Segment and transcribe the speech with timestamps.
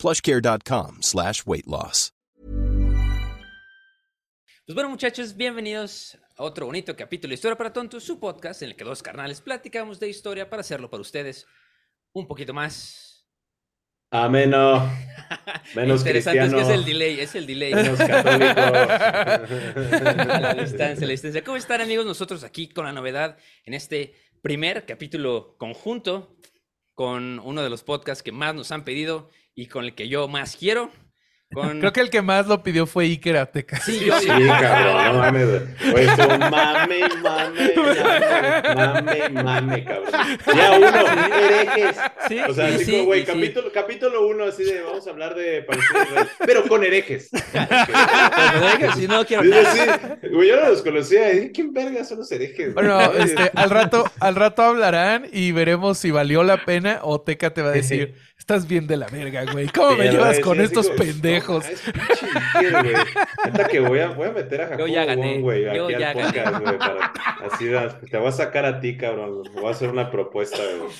[0.00, 2.12] plushcare.com slash weight loss.
[4.66, 8.68] Pues bueno, muchachos, bienvenidos a otro bonito capítulo de Historia para Tontos, su podcast en
[8.68, 11.44] el que dos carnales platicamos de historia para hacerlo para ustedes
[12.12, 13.10] un poquito más
[14.12, 14.90] Ameno.
[15.76, 16.40] Menos interesante.
[16.40, 16.58] cristiano.
[16.60, 17.74] Es que es el delay, es el delay.
[17.74, 18.60] Menos católico.
[20.32, 21.44] a la distancia, a la distancia.
[21.44, 22.06] ¿Cómo están, amigos?
[22.06, 26.36] Nosotros aquí con la novedad en este primer capítulo conjunto
[26.94, 30.28] con uno de los podcasts que más nos han pedido y con el que yo
[30.28, 30.90] más quiero.
[31.52, 31.80] Con...
[31.80, 33.80] Creo que el que más lo pidió fue Iker Ateca.
[33.80, 35.46] Sí, yo Sí, cabrón, no mames.
[35.92, 36.06] Oye,
[36.38, 37.68] mame, mame,
[38.72, 40.12] mame, mame, mame, cabrón.
[40.54, 41.96] Ya uno, herejes.
[42.28, 43.26] Sí, O sea, así sí, como, güey, sí.
[43.26, 45.66] capítulo, capítulo uno, así de vamos a hablar de
[46.46, 47.30] pero con herejes.
[47.52, 51.32] Pero si no quiero sí, güey, yo no los conocía.
[51.34, 52.74] ¿y ¿Quién verga son los herejes?
[52.74, 57.52] Bueno, este, al rato, al rato hablarán y veremos si valió la pena o Teca
[57.52, 59.68] te va a decir, estás bien de la verga, güey.
[59.68, 61.64] ¿Cómo me llevas con sí, estos como, pendejos?
[63.44, 65.94] Neta que voy a, voy a meter a Jacobo ya gané, Wong, güey, yo aquí
[65.98, 66.22] ya al gané.
[66.26, 67.12] podcast, güey, para,
[67.50, 70.58] así, da- te voy a sacar a ti, cabrón, me voy a hacer una propuesta,
[70.78, 70.90] güey.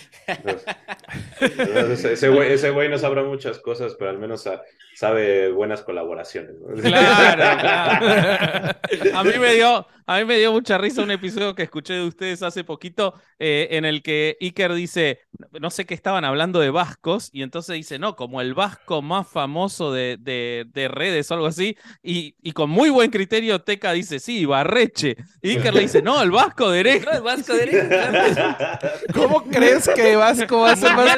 [1.40, 4.62] Entonces, ese güey, ese güey no sabrá muchas cosas, pero al menos sa-
[4.94, 6.54] sabe buenas colaboraciones.
[6.60, 6.74] ¿no?
[6.82, 8.70] Claro, claro.
[9.14, 12.04] A mí me dio, a mí me dio mucha risa un episodio que escuché de
[12.04, 15.20] ustedes hace poquito eh, en el que Iker dice,
[15.60, 19.28] no sé qué estaban hablando de vascos y entonces dice, no, como el vasco más
[19.28, 23.92] famoso de, de- de redes o algo así y, y con muy buen criterio Teca
[23.92, 25.16] dice, sí, Barreche.
[25.42, 27.06] Y Iker le dice, no, el vasco de Ereje.
[27.06, 28.78] No, el Vasco de Herejes, claro.
[29.14, 31.16] ¿Cómo crees que Vasco va a ser más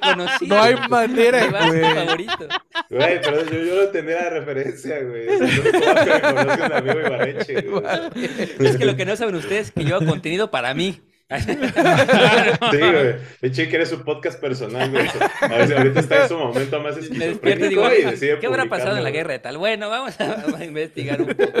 [0.00, 0.56] conocido?
[0.56, 1.94] No hay manera, Vasco güey.
[1.94, 2.48] favorito.
[2.88, 5.26] Güey, pero yo, yo no tenía la referencia, güey.
[5.26, 8.27] No me conoce un amigo Ibarreche, güey.
[8.60, 11.00] Es que lo que no saben ustedes es que yo hago contenido para mí.
[11.28, 13.16] Sí, güey.
[13.40, 15.06] Pinche que eres un podcast personal, güey.
[15.40, 18.10] A ver si ahorita está en su momento más Me despierto y esquizofrénico digo, y
[18.12, 19.58] decide ¿qué habrá pasado en la guerra de tal?
[19.58, 21.52] Bueno, vamos a, a investigar un poco.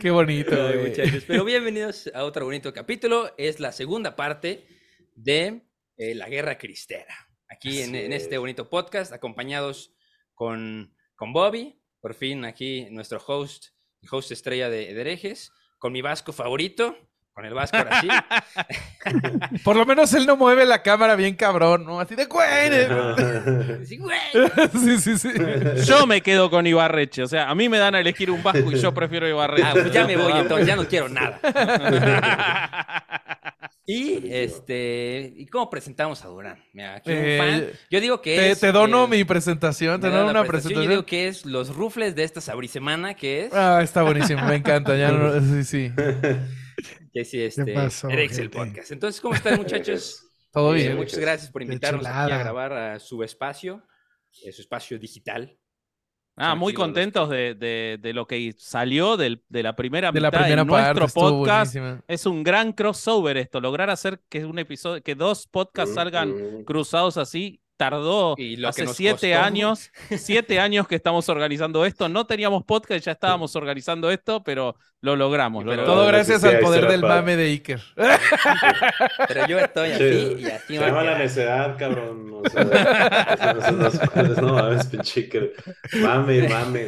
[0.00, 0.88] Qué bonito, Ay, güey.
[0.90, 1.24] muchachos.
[1.26, 3.34] Pero bienvenidos a otro bonito capítulo.
[3.36, 4.66] Es la segunda parte
[5.14, 5.60] de
[5.98, 7.14] eh, la guerra cristera.
[7.50, 8.40] Aquí en, Así en este es.
[8.40, 9.94] bonito podcast, acompañados
[10.34, 13.73] con, con Bobby, por fin aquí nuestro host,
[14.10, 16.96] host estrella de, de herejes, con mi vasco favorito,
[17.34, 18.08] con el vasco ahora sí.
[19.64, 21.98] Por lo menos él no mueve la cámara bien cabrón, ¿no?
[21.98, 22.46] Así de, güey.
[23.84, 24.18] Sí, güey.
[24.72, 25.30] Sí, sí, sí.
[25.84, 28.70] Yo me quedo con Ibarreche, o sea, a mí me dan a elegir un vasco
[28.70, 29.66] y yo prefiero Ibarreche.
[29.66, 31.40] Ah, pues ya me voy entonces, ya no quiero nada.
[33.86, 36.62] Y este, ¿y cómo presentamos a Durán?
[36.72, 37.68] Mira, aquí un Eh, fan.
[37.90, 38.60] Yo digo que Te, es.
[38.60, 42.14] te dono eh, mi presentación, te dono una presentación, Yo digo que es los rufles
[42.14, 43.52] de esta sabrisemana, que es.
[43.52, 44.96] Ah, está buenísimo, me encanta.
[44.96, 45.92] Ya no, sí, sí.
[47.12, 47.74] que sí, este.
[47.74, 48.90] pasó, Erex el podcast.
[48.90, 50.20] Entonces, ¿cómo están, muchachos?
[50.52, 50.96] Todo Eh, bien.
[50.96, 53.82] muchas gracias por invitarnos aquí a grabar a su espacio,
[54.44, 55.58] eh, su espacio digital.
[56.36, 60.28] Ah, muy contentos de, de- de lo que salió del- de la primera De la
[60.28, 61.74] mitad primera de nuestro podcast.
[61.74, 62.04] buenísima.
[62.08, 67.18] Es un gran crossover esto, lograr hacer que un episodio, que dos podcasts salgan cruzados
[67.18, 69.44] así, tardó Y lo hace siete costó.
[69.44, 72.08] años, siete años que estamos organizando esto.
[72.08, 75.64] No teníamos podcast, ya estábamos organizando esto, pero lo logramos.
[75.64, 76.02] lo Pero- logramos.
[76.02, 77.80] Todo gracias al poder del mame de Iker.
[79.28, 82.32] Pero yo estoy Sí, aquí y así Se va a llama la necedad, cabrón.
[82.44, 85.52] O sea, no mames, pinche que
[86.00, 86.86] mame, mame.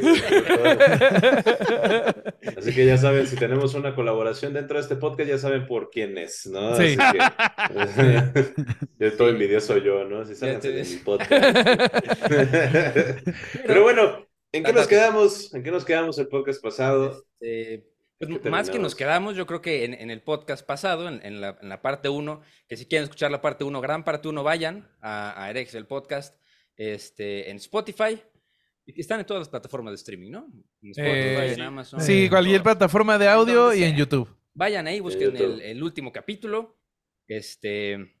[2.55, 5.89] Así que ya saben, si tenemos una colaboración dentro de este podcast, ya saben por
[5.89, 6.75] quién es, ¿no?
[6.75, 6.95] Sí.
[6.99, 8.53] Así que,
[8.99, 10.25] yo todo envidioso yo, ¿no?
[10.25, 11.31] Si sálganse de mi podcast.
[13.67, 15.53] Pero bueno, ¿en qué nos quedamos?
[15.53, 17.23] ¿En qué nos quedamos el podcast pasado?
[17.41, 17.85] Eh,
[18.19, 21.19] pues, ¿Qué más que nos quedamos, yo creo que en, en el podcast pasado, en,
[21.23, 24.27] en la, en la parte 1, que si quieren escuchar la parte 1, gran parte
[24.27, 26.35] 1, vayan a, a Erex, el podcast,
[26.77, 28.19] este, en Spotify.
[28.95, 30.47] Están en todas las plataformas de streaming, ¿no?
[30.81, 31.99] En Spotify, Eh, en Amazon.
[32.01, 32.63] Sí, en cualquier todo.
[32.63, 33.95] plataforma de audio y en.
[33.95, 34.29] YouTube.
[34.53, 36.79] Vayan ahí, busquen el, el último capítulo,
[37.27, 38.11] este, en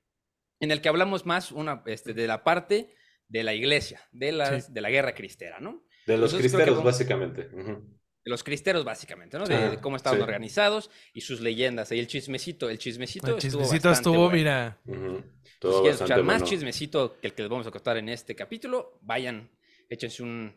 [0.71, 2.93] el que hablamos más una, este, de la parte
[3.27, 4.73] de la iglesia, de, las, Sí.
[4.73, 5.83] de la guerra cristera, ¿no?
[6.05, 7.49] De los Entonces, cristeros, vamos- básicamente.
[7.49, 9.45] De los cristeros, básicamente, ¿no?
[9.45, 10.23] De, Ah, de cómo estaban sí.
[10.23, 11.91] organizados y sus leyendas.
[11.91, 14.31] Y el chismecito, el chismecito, El chismecito estuvo, bueno.
[14.35, 14.81] mira.
[14.85, 18.35] Si Todo quieren escuchar más chismecito que el que les vamos a contar en este
[18.35, 19.49] capítulo, vayan,
[19.89, 20.55] échense un,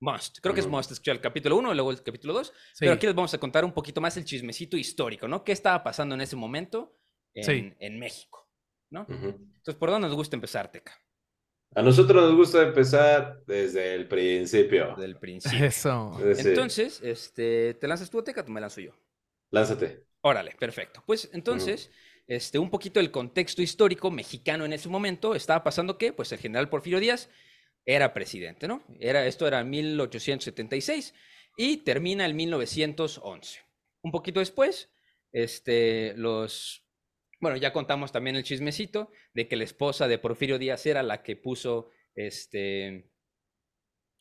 [0.00, 0.38] must.
[0.40, 2.46] Creo que es must escuchar el capítulo 1 y luego el capítulo 2.
[2.46, 2.52] Sí.
[2.80, 5.42] Pero aquí les vamos a contar un poquito más el chismecito histórico, ¿no?
[5.42, 6.96] ¿Qué estaba pasando en ese momento
[7.34, 7.72] en, Sí.
[7.78, 8.46] en México?
[8.90, 9.02] ¿no?
[9.02, 9.26] Ujú.
[9.56, 10.92] Entonces, ¿por dónde nos gusta empezar, Teca?
[11.74, 14.94] A nosotros nos gusta empezar desde el principio.
[14.96, 15.66] Del principio.
[15.66, 16.16] Eso.
[16.24, 18.92] Entonces, este, ¿te lanzas tú, Teca, o me lanzo yo?
[19.50, 20.04] Lánzate.
[20.20, 21.02] Órale, perfecto.
[21.04, 21.90] Pues entonces,
[22.26, 26.38] este, un poquito el contexto histórico mexicano en ese momento estaba pasando que, pues el
[26.38, 27.28] general Porfirio Díaz
[27.86, 28.84] era presidente, ¿no?
[28.98, 31.14] Era, esto era en 1876
[31.56, 33.60] y termina en 1911.
[34.02, 34.92] Un poquito después,
[35.32, 36.84] este, los,
[37.40, 41.22] bueno, ya contamos también el chismecito de que la esposa de Porfirio Díaz era la
[41.22, 43.10] que puso, este,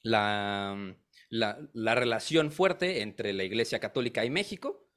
[0.04, 0.96] la,
[1.30, 4.88] la, la relación fuerte entre la Iglesia Católica y México.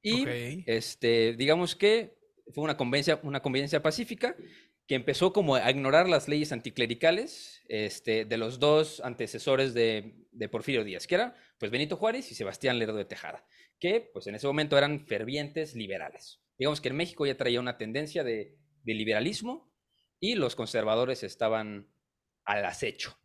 [0.00, 0.24] Y
[0.66, 2.16] este, digamos que
[2.54, 4.36] fue una conveniencia, una conveniencia pacífica
[4.88, 10.48] que empezó como a ignorar las leyes anticlericales este, de los dos antecesores de, de
[10.48, 13.46] Porfirio Díaz, que era pues Benito Juárez y Sebastián Lerdo de Tejada,
[13.78, 16.40] que pues en ese momento eran fervientes liberales.
[16.58, 19.70] Digamos que en México ya traía una tendencia de, de liberalismo
[20.20, 21.92] y los conservadores estaban
[22.44, 23.20] al acecho,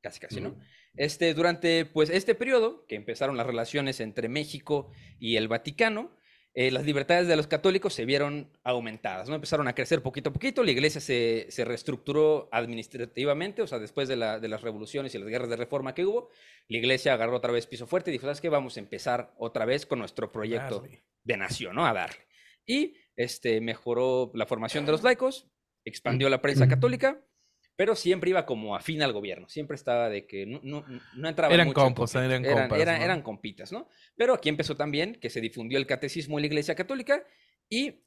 [0.00, 0.58] casi casi, ¿no?
[0.94, 6.16] Este, durante pues, este periodo, que empezaron las relaciones entre México y el Vaticano,
[6.54, 9.34] eh, las libertades de los católicos se vieron aumentadas, ¿no?
[9.36, 14.08] Empezaron a crecer poquito a poquito, la iglesia se, se reestructuró administrativamente, o sea, después
[14.08, 16.30] de, la- de las revoluciones y las guerras de reforma que hubo,
[16.68, 18.48] la iglesia agarró otra vez piso fuerte y dijo, ¿sabes qué?
[18.48, 20.82] Vamos a empezar otra vez con nuestro proyecto
[21.24, 21.86] de nación, ¿no?
[21.86, 22.26] A darle.
[22.66, 25.46] Y este, mejoró la formación de los laicos,
[25.84, 27.20] expandió la prensa católica,
[27.80, 30.84] pero siempre iba como afín al gobierno, siempre estaba de que no, no,
[31.16, 32.30] no entraba Eran mucho en compos, conflicto.
[32.34, 33.04] eran eran, compas, eran- ¿no?
[33.06, 33.88] eran compitas, ¿no?
[34.18, 37.24] Pero aquí empezó también que se difundió el catecismo en la iglesia católica
[37.70, 38.02] y,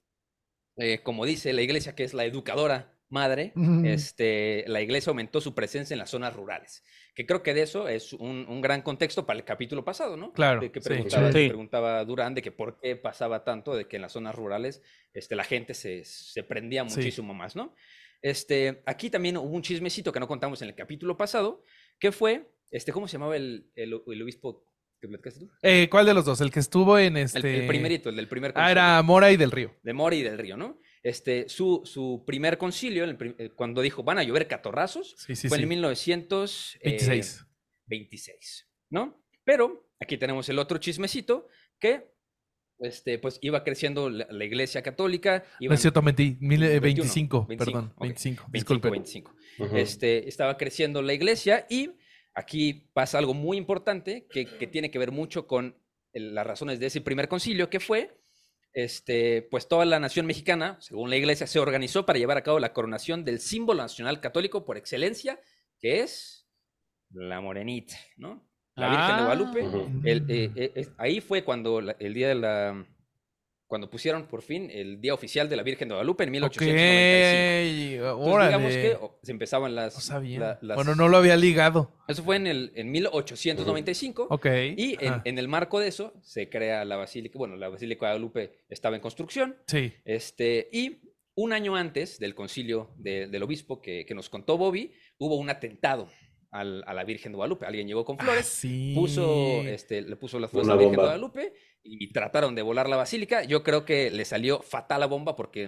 [0.78, 3.52] eh, como dice la iglesia, que es la educadora madre,
[3.84, 6.84] este, la iglesia aumentó su presencia en las zonas rurales,
[7.16, 10.34] que creo que de eso es un, un gran contexto para el capítulo pasado, ¿no?
[10.34, 10.90] Claro, De que sí.
[10.90, 11.48] preguntaba, Sí.
[11.48, 14.84] preguntaba Durán de que por qué pasaba tanto, de que en las zonas rurales
[15.16, 16.96] este, la gente se, se prendía Sí.
[16.96, 17.74] muchísimo más, ¿no?
[18.24, 21.62] Este, aquí también hubo un chismecito que no contamos en el capítulo pasado,
[22.00, 24.66] que fue, este, ¿cómo se llamaba el, el, el obispo
[25.02, 25.52] que platicaste tú?
[25.62, 26.40] Eh, ¿Cuál de los dos?
[26.42, 27.60] El que estuvo en este.
[27.62, 29.76] el primerito, el del primer Ah, concilio, era Mora y del Río.
[29.84, 30.80] de Mori y del Río, ¿no?
[31.04, 35.50] Este, su, su primer concilio, el prim- cuando dijo van a llover catorrazos, Sí, sí,
[35.50, 35.64] fue sí.
[35.64, 37.46] en 1926,
[37.88, 38.70] 26.
[38.90, 39.22] ¿no?
[39.44, 41.48] Pero aquí tenemos el otro chismecito
[41.78, 42.13] que,
[42.80, 45.44] este, pues iba creciendo la, la iglesia católica.
[45.60, 46.38] No iban- es cierto, mentí.
[46.42, 47.94] Mil- eh, 21, 25, 25, perdón.
[47.96, 48.02] ok.
[48.02, 48.44] 25.
[48.44, 48.90] 25, Disculpe.
[48.90, 49.36] 25.
[49.60, 49.78] Ujú.
[49.78, 51.92] este, estaba creciendo la iglesia y
[52.34, 55.78] aquí pasa algo muy importante que, que tiene que ver mucho con
[56.14, 58.18] el- las razones de ese primer concilio, que fue,
[58.74, 62.60] este, pues toda la nación mexicana, según la iglesia, se organizó para llevar a cabo
[62.60, 65.40] la coronación del símbolo nacional católico por excelencia,
[65.80, 66.48] que es
[67.12, 68.48] la morenita, ¿no?
[68.76, 69.26] La Virgen de Ah.
[69.26, 69.62] Guadalupe.
[69.64, 70.02] Ujú.
[70.04, 72.86] El, eh, eh, ahí fue cuando la- el día de la...
[73.68, 78.14] Cuando pusieron por fin el día oficial de la Virgen de Guadalupe en 1895.
[78.14, 79.96] Ok, Entonces, digamos que oh, se empezaban las...
[79.96, 80.40] No sabía.
[80.40, 81.92] la- las- Bueno, no lo había ligado.
[82.08, 84.28] Eso fue en, el, en 1895.
[84.30, 84.46] Ok.
[84.78, 87.38] Y en, el marco de eso se crea la Basílica.
[87.40, 89.56] Bueno, la Basílica de Guadalupe estaba en construcción.
[89.68, 89.92] Sí.
[90.06, 91.00] Este, y
[91.36, 95.50] un año antes del concilio de- del obispo que, que nos contó Bobby, hubo un
[95.50, 96.10] atentado
[96.54, 97.66] al- a la Virgen de Guadalupe.
[97.66, 98.94] Alguien llegó con Ah, flores, sí.
[98.96, 100.98] puso, este, le puso las flores a la Virgen de.
[101.02, 101.54] Guadalupe
[101.86, 103.44] y trataron de volar la basílica.
[103.44, 105.68] Yo creo que le salió fatal la bomba porque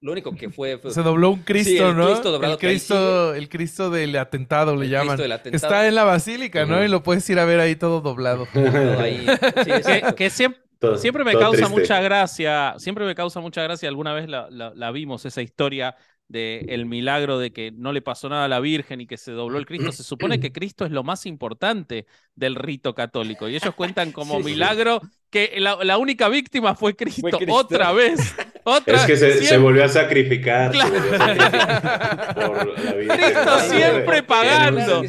[0.00, 0.76] lo único que fue...
[0.76, 2.06] fue Se dobló un Cristo, Sí, el ¿no?
[2.08, 5.06] Cristo doblado el Cristo, el Cristo del atentado le El llaman.
[5.08, 5.56] Cristo del atentado.
[5.72, 6.84] Está en la basílica, ¿no?
[6.84, 8.46] Y lo puedes ir a ver ahí todo doblado.
[8.52, 9.26] todo ahí.
[9.64, 11.80] Sí, Que, siempre, Todo- siempre me causa triste.
[11.80, 15.96] mucha gracia, siempre me causa mucha gracia, alguna vez la, la- la vimos, esa historia
[16.28, 19.30] de el milagro de que no le pasó nada a la Virgen y que se
[19.32, 19.92] dobló el Cristo.
[19.92, 24.36] Se supone que Cristo es lo más importante del rito católico y ellos cuentan como
[24.38, 24.50] Sí, sí.
[24.50, 27.54] milagro que la, la única víctima fue Cristo, Cristo.
[27.54, 28.34] otra vez.
[28.68, 30.72] Otra, Es que se, volvió a sacrificar.
[30.72, 30.90] se Claro.
[30.92, 33.16] volvió a sacrificar por la Virgen.
[33.16, 35.02] Cristo siempre pagando.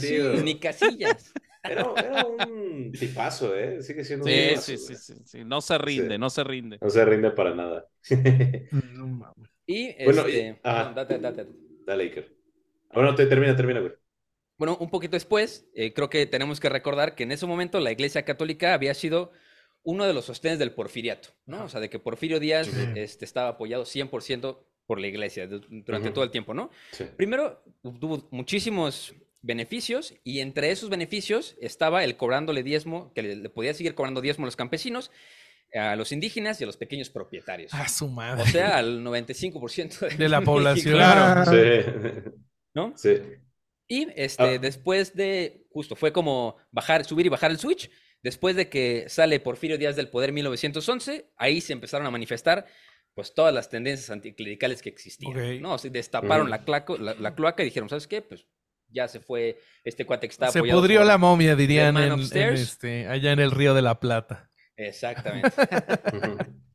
[0.44, 1.34] Ni casillas.
[1.64, 3.82] Era, era un tipazo, ¿eh?
[3.82, 4.98] Sigue siendo un Sí, tipazo, sí, sí, güey.
[5.00, 6.20] sí, sí, no se rinde, Sí.
[6.20, 6.78] no se rinde.
[6.80, 7.88] No se rinde para nada.
[8.94, 9.47] No mames.
[9.68, 10.90] Y Bueno, y- este, ajá.
[10.90, 11.58] no, date, date, date.
[11.86, 12.36] Dale, Iker.
[12.94, 13.92] Bueno, te, termina, termina, güey.
[14.58, 17.92] Bueno, un poquito después, eh, creo que tenemos que recordar que en ese momento la
[17.92, 19.32] Iglesia Católica había sido
[19.84, 21.66] uno de los sostenes del porfiriato, ¿no?
[21.66, 22.78] O sea, de que Porfirio Díaz Sí.
[22.96, 26.72] este, estaba apoyado 100% por la Iglesia du- durante todo el tiempo, ¿no?
[26.92, 27.06] Sí.
[27.16, 27.62] Primero,
[28.00, 33.74] tuvo muchísimos beneficios y entre esos beneficios estaba el cobrándole diezmo, que le, le podía
[33.74, 35.12] seguir cobrando diezmo a los campesinos,
[35.74, 37.74] a los indígenas y a los pequeños propietarios.
[37.74, 38.44] A su madre.
[38.44, 40.96] O sea, al 95% de, De la población.
[40.96, 41.52] Claro.
[41.52, 42.32] Sí.
[42.74, 42.94] ¿no?
[42.96, 43.18] Sí.
[43.88, 44.58] Y este, Ah.
[44.58, 47.90] después de justo, fue como bajar, subir y bajar el switch.
[48.24, 52.66] Después de que sale Porfirio Díaz del poder en 1911, ahí se empezaron a manifestar
[53.14, 55.62] pues todas las tendencias anticlericales que existían, Ok.
[55.62, 55.74] ¿no?
[55.74, 56.50] O sea, destaparon Mm.
[56.52, 58.22] la, claco- la, la cloaca y dijeron, ¿sabes qué?
[58.22, 58.46] Pues
[58.90, 62.12] ya se fue este cuate que está Se pudrió por- la momia, dirían en, en
[62.14, 62.62] Upstairs.
[62.62, 64.47] este, allá en el Río de la Plata.
[64.78, 65.50] Exactamente.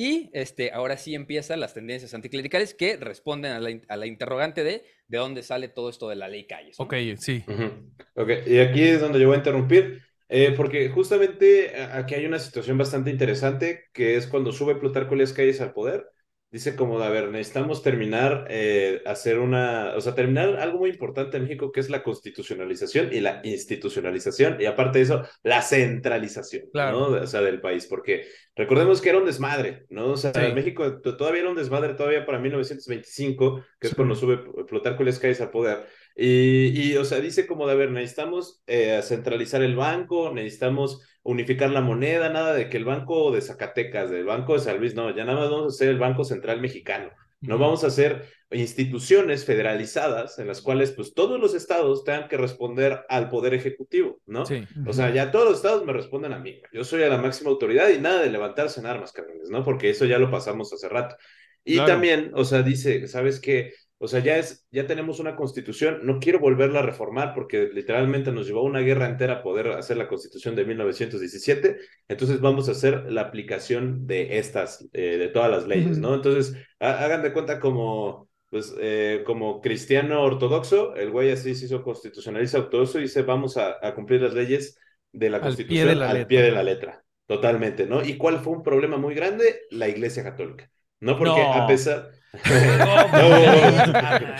[0.00, 4.62] Y este, ahora sí empiezan las tendencias anticlericales que responden a la, a la interrogante
[4.62, 6.78] de de dónde sale todo esto de la ley Calles.
[6.78, 6.84] ¿no?
[6.84, 7.42] Ok, sí.
[7.48, 7.92] Ujú.
[8.14, 12.38] Ok, y aquí es donde yo voy a interrumpir, eh, porque justamente aquí hay una
[12.38, 16.06] situación bastante interesante, que es cuando sube Plutarco Elías Calles al poder,
[16.50, 21.36] dice como, a ver, necesitamos terminar, eh, hacer una, o sea, terminar algo muy importante
[21.36, 26.64] en México, que es la constitucionalización y la institucionalización, y aparte de eso, la centralización,
[26.72, 27.10] Claro.
[27.10, 27.22] ¿no?
[27.22, 28.26] O sea, del país, porque
[28.56, 30.12] recordemos que era un desmadre, ¿no?
[30.12, 30.52] O sea, Sí.
[30.54, 33.96] México todavía era un desmadre, todavía para 1925, que es Sí.
[33.96, 35.86] cuando sube Plutarco Elías Calles al poder,
[36.18, 41.00] y, y, o sea, dice como de, a ver, necesitamos eh, centralizar el banco, necesitamos
[41.22, 44.94] unificar la moneda, nada de que el banco de Zacatecas, del banco de San Luis,
[44.94, 47.10] no, ya nada más vamos a hacer el Banco Central Mexicano.
[47.40, 52.36] No vamos a hacer instituciones federalizadas en las cuales pues todos los estados tengan que
[52.36, 54.44] responder al poder ejecutivo, ¿no?
[54.44, 54.64] Sí.
[54.86, 56.60] O sea, ya todos los estados me responden a mí.
[56.72, 59.62] Yo soy a la máxima autoridad y nada de levantarse en armas, cabrones, ¿no?
[59.62, 61.16] Porque eso ya lo pasamos hace rato.
[61.64, 61.88] Y Claro.
[61.92, 63.72] también, o sea, dice, ¿sabes qué?
[64.00, 68.30] O sea, ya es, ya tenemos una constitución, no quiero volverla a reformar porque literalmente
[68.30, 73.10] nos llevó una guerra entera poder hacer la constitución de 1917, entonces vamos a hacer
[73.10, 76.14] la aplicación de estas, eh, de todas las leyes, ¿no?
[76.14, 81.64] Entonces, ha- hagan de cuenta como, pues, eh, como cristiano ortodoxo, el güey así se
[81.66, 84.78] hizo constitucionalista ortodoxo y dice, vamos a, a cumplir las leyes
[85.12, 86.28] de la Al pie constitución de la al letra.
[86.28, 88.04] pie de la letra, totalmente, ¿no?
[88.04, 89.62] ¿Y cuál fue un problema muy grande?
[89.70, 90.70] La Iglesia Católica.
[91.00, 91.52] No porque No.
[91.52, 92.10] a pesar...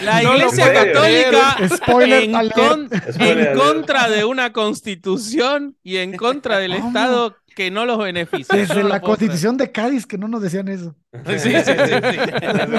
[0.02, 2.88] La Iglesia Católica Spoiler en, con-
[3.56, 6.88] contra de una constitución y en contra del ¿Cómo?
[6.88, 8.56] Estado que no los beneficia.
[8.56, 10.94] Desde no la constitución de Cádiz que no nos decían eso.
[11.26, 11.72] Sí, sí, sí, sí.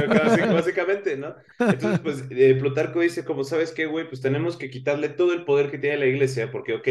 [0.08, 1.36] Básic- Básicamente, ¿no?
[1.60, 5.44] Entonces, pues, eh, Plutarco dice, como sabes qué, güey, pues tenemos que quitarle todo el
[5.44, 6.88] poder que tiene la iglesia, porque, ok,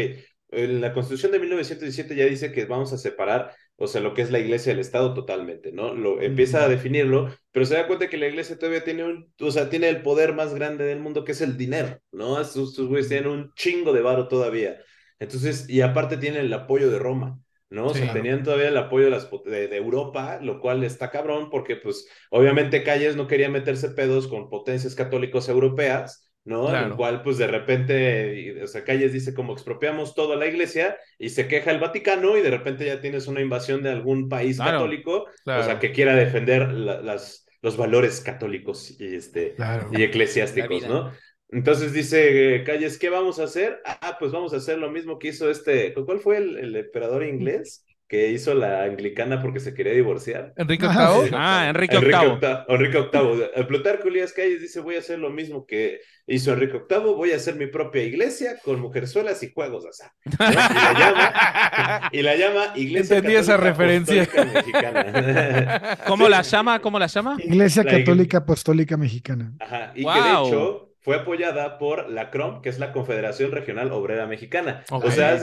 [0.51, 4.21] en la Constitución de 1917 ya dice que vamos a separar, o sea, lo que
[4.21, 5.93] es la iglesia del Estado totalmente, ¿no?
[5.93, 9.51] Lo, empieza a definirlo, pero se da cuenta que la iglesia todavía tiene un, o
[9.51, 12.39] sea, tiene el poder más grande del mundo, que es el dinero, ¿no?
[12.41, 14.77] Estos, güeyes tienen un chingo de varo todavía.
[15.19, 17.39] Entonces, y aparte tienen el apoyo de Roma.
[17.71, 17.87] ¿no?
[17.87, 18.13] O sea, Sí.
[18.13, 22.07] tenían todavía el apoyo de, las, de, de Europa, lo cual está cabrón porque, pues,
[22.31, 26.75] obviamente Calles no quería meterse pedos con potencias católicos europeas, ¿no?
[26.75, 30.97] En el cual, pues, de repente, o sea, Calles dice como expropiamos toda la iglesia
[31.17, 34.57] y se queja el Vaticano y de repente ya tienes una invasión de algún país
[34.57, 34.79] Claro.
[34.79, 35.61] católico, Claro.
[35.61, 39.89] o sea, que quiera defender la- las, los valores católicos y, este, Claro.
[39.93, 40.87] y eclesiásticos.
[40.87, 41.11] ¿no?
[41.51, 43.81] Entonces dice eh, Calles, ¿qué vamos a hacer?
[43.85, 47.23] Ah, pues vamos a hacer lo mismo que hizo este, ¿cuál fue el, el emperador
[47.23, 50.51] inglés que hizo la anglicana porque se quería divorciar?
[50.57, 51.29] Enrique Ah, VIII.
[51.29, 51.35] sí.
[51.37, 52.57] Ah, Enrique Enrique VIII.
[52.67, 53.43] Enrique VIII.
[53.55, 57.31] El Plutarco Elías Calles dice, voy a hacer lo mismo que hizo Enrique VIII, voy
[57.31, 60.11] a hacer mi propia iglesia con mujerzuelas y juegos de azar.
[60.25, 60.31] ¿no?
[60.31, 64.23] Y la llama, y la llama Iglesia Entendí esa Católica referencia.
[64.23, 65.97] Apostólica Mexicana.
[66.07, 66.79] ¿Cómo la llama?
[66.81, 67.35] ¿Cómo la llama?
[67.39, 69.53] Iglesia La iglesia- Católica Apostólica Mexicana.
[69.59, 73.91] Ajá, y que de hecho fue apoyada por la CROM, que es la Confederación Regional
[73.91, 74.83] Obrera Mexicana.
[74.89, 75.39] O sea,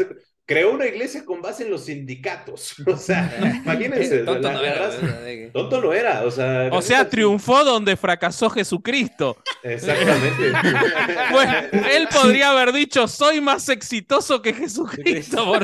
[0.47, 2.75] creó una iglesia con base en los sindicatos.
[2.87, 4.19] O sea, imagínense.
[4.21, 4.91] Tonto la- no era,
[5.53, 6.69] Tonto no era, o sea.
[6.73, 9.37] O sea, triunfó donde fracasó Jesucristo.
[9.63, 10.53] Exactamente.
[11.33, 11.49] Pues
[11.95, 15.55] él podría haber dicho, soy más exitoso que Jesucristo.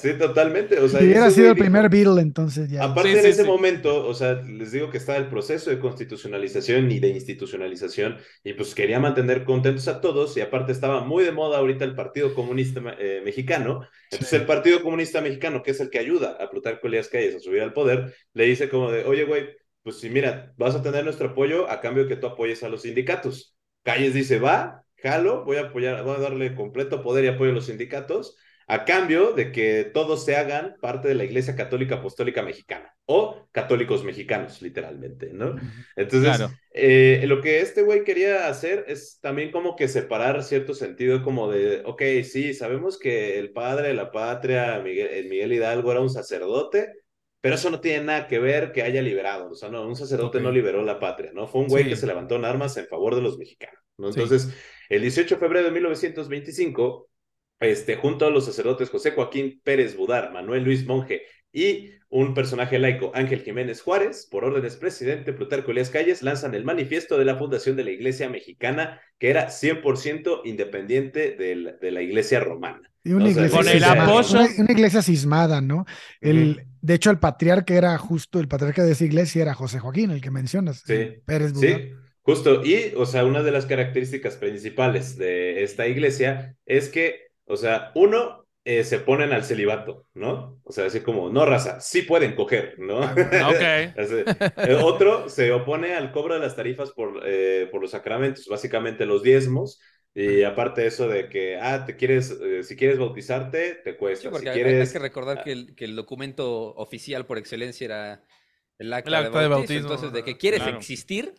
[0.00, 0.78] sí, totalmente.
[0.78, 2.84] O sea, Si hubiera sido el primer Beatle, entonces ya.
[2.84, 3.48] Aparte Sí, en sí, ese sí.
[3.48, 8.52] momento, o sea, les digo que está el proceso de constitucionalización y de institucionalización y
[8.54, 12.34] pues quería mantener contentos a todos y aparte estaba muy de moda ahorita el Partido
[12.34, 13.39] Comunista eh, Mexicano.
[14.10, 14.36] Entonces Sí.
[14.36, 17.62] el Partido Comunista Mexicano, que es el que ayuda a Plutarco Elías Calles a subir
[17.62, 19.48] al poder, le dice como de, oye, güey,
[19.82, 22.68] pues sí, mira, vas a tener nuestro apoyo a cambio de que tú apoyes a
[22.68, 23.56] los sindicatos.
[23.82, 27.54] Calles dice, va, jalo, voy a apoyar, voy a darle completo poder y apoyo a
[27.54, 28.36] los sindicatos
[28.72, 33.48] a cambio de que todos se hagan parte de la Iglesia Católica Apostólica Mexicana o
[33.50, 35.56] católicos mexicanos, literalmente, ¿no?
[35.96, 36.52] Entonces, Claro.
[36.72, 41.50] eh, lo que este güey quería hacer es también como que separar cierto sentido como
[41.50, 46.00] de, ok, sí, sabemos que el padre de la patria, Miguel, el Miguel Hidalgo, era
[46.00, 46.92] un sacerdote,
[47.40, 50.40] pero eso no tiene nada que ver que haya liberado, o sea, no, un sacerdote
[50.40, 51.48] no liberó la patria, ¿no?
[51.48, 51.90] Fue un güey Sí.
[51.90, 54.12] que se levantó en armas en favor de los mexicanos, ¿no?
[54.12, 54.20] Sí.
[54.20, 54.54] Entonces,
[54.88, 57.09] el 18 de febrero de 1925,
[57.60, 62.78] este, junto a los sacerdotes José Joaquín Pérez Budar, Manuel Luis Monje, y un personaje
[62.78, 67.36] laico, Ángel Jiménez Juárez, por órdenes presidente Plutarco Elías Calles, lanzan el manifiesto de la
[67.36, 72.80] fundación de la Iglesia Mexicana, que era 100% independiente de de la Iglesia romana.
[73.04, 75.86] Y una, O sea, iglesia con el cismada, apoyo- una, una iglesia cismada, ¿no?
[76.20, 76.66] El.
[76.82, 80.20] De hecho, el patriarca era justo, el patriarca de esa iglesia era José Joaquín, el
[80.20, 80.82] que mencionas.
[80.86, 81.08] Sí.
[81.26, 81.78] Pérez Budar.
[81.80, 81.90] Sí,
[82.22, 82.62] justo.
[82.64, 87.90] Y, o sea, una de las características principales de esta iglesia es que, o sea,
[87.94, 90.60] uno, eh, se ponen al celibato, ¿no?
[90.64, 93.00] O sea, así como, no raza, sí pueden coger, ¿no?
[93.02, 93.14] Ah,
[93.48, 93.62] Ok.
[93.98, 94.14] Así,
[94.68, 99.06] eh, Otro se opone al cobro de las tarifas por, eh, por los sacramentos, básicamente
[99.06, 99.80] los diezmos.
[100.12, 104.24] Y aparte eso de que, ah, te quieres, eh, si quieres bautizarte, te cuesta.
[104.24, 107.38] Sí, porque si hay- hay, quieres, que recordar que el, que el documento oficial por
[107.38, 108.24] excelencia era
[108.78, 109.88] el acta, El acta de, de bautismo.
[109.88, 109.94] bautismo.
[109.94, 110.78] Entonces, de que quieres Claro.
[110.78, 111.34] existir,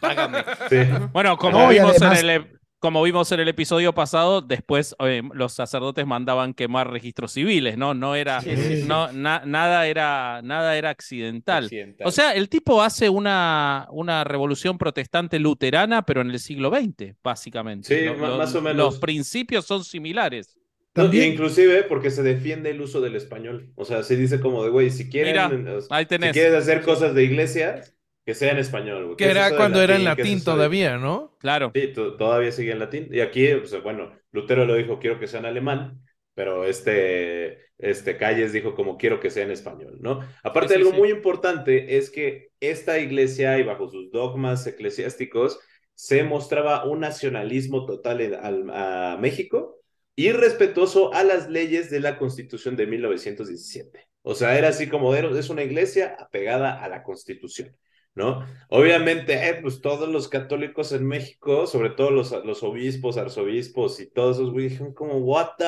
[0.00, 0.38] págame.
[0.70, 0.76] Sí.
[1.12, 4.42] Bueno, como No, y vimos además- en el e- como vimos en el episodio pasado,
[4.42, 7.94] después eh, los sacerdotes mandaban quemar registros civiles, ¿no?
[7.94, 11.64] No era, Sí, no, na- nada era, nada era accidental.
[11.64, 12.06] Occidental.
[12.06, 17.14] O sea, el tipo hace una, una revolución protestante luterana, pero en el siglo XX,
[17.24, 17.88] básicamente.
[17.98, 18.76] Sí, lo- más o menos.
[18.76, 20.56] Los principios son similares.
[20.94, 23.70] No, También- inclusive porque se defiende el uso del español.
[23.74, 27.24] O sea, se dice como de, güey, si quieren, Mira, si quieres hacer cosas de
[27.24, 27.82] iglesia,
[28.26, 29.04] que sea en español.
[29.04, 29.16] güey.
[29.16, 31.36] Que ¿Qué es era de cuando era en ¿Qué es latín de- todavía, ¿no?
[31.38, 31.70] Claro.
[31.74, 33.08] Sí, to- todavía sigue en latín.
[33.10, 36.02] Y aquí, pues, bueno, Lutero lo dijo, quiero que sea en alemán,
[36.34, 40.20] pero este, este Calles dijo como quiero que sea en español, ¿no?
[40.42, 40.98] Aparte, Sí, sí, algo sí.
[40.98, 45.58] muy importante es que esta iglesia y bajo sus dogmas eclesiásticos
[45.94, 49.80] se mostraba un nacionalismo total en- al- a México
[50.16, 54.00] y respetuoso a las leyes de la Constitución de 1917.
[54.22, 57.74] O sea, era así como era- es una iglesia apegada a la Constitución.
[58.16, 58.44] ¿No?
[58.70, 64.10] Obviamente, eh, pues todos los católicos en México, sobre todo los, los obispos, arzobispos y
[64.10, 65.66] todos esos güeyes, dijeron como, what the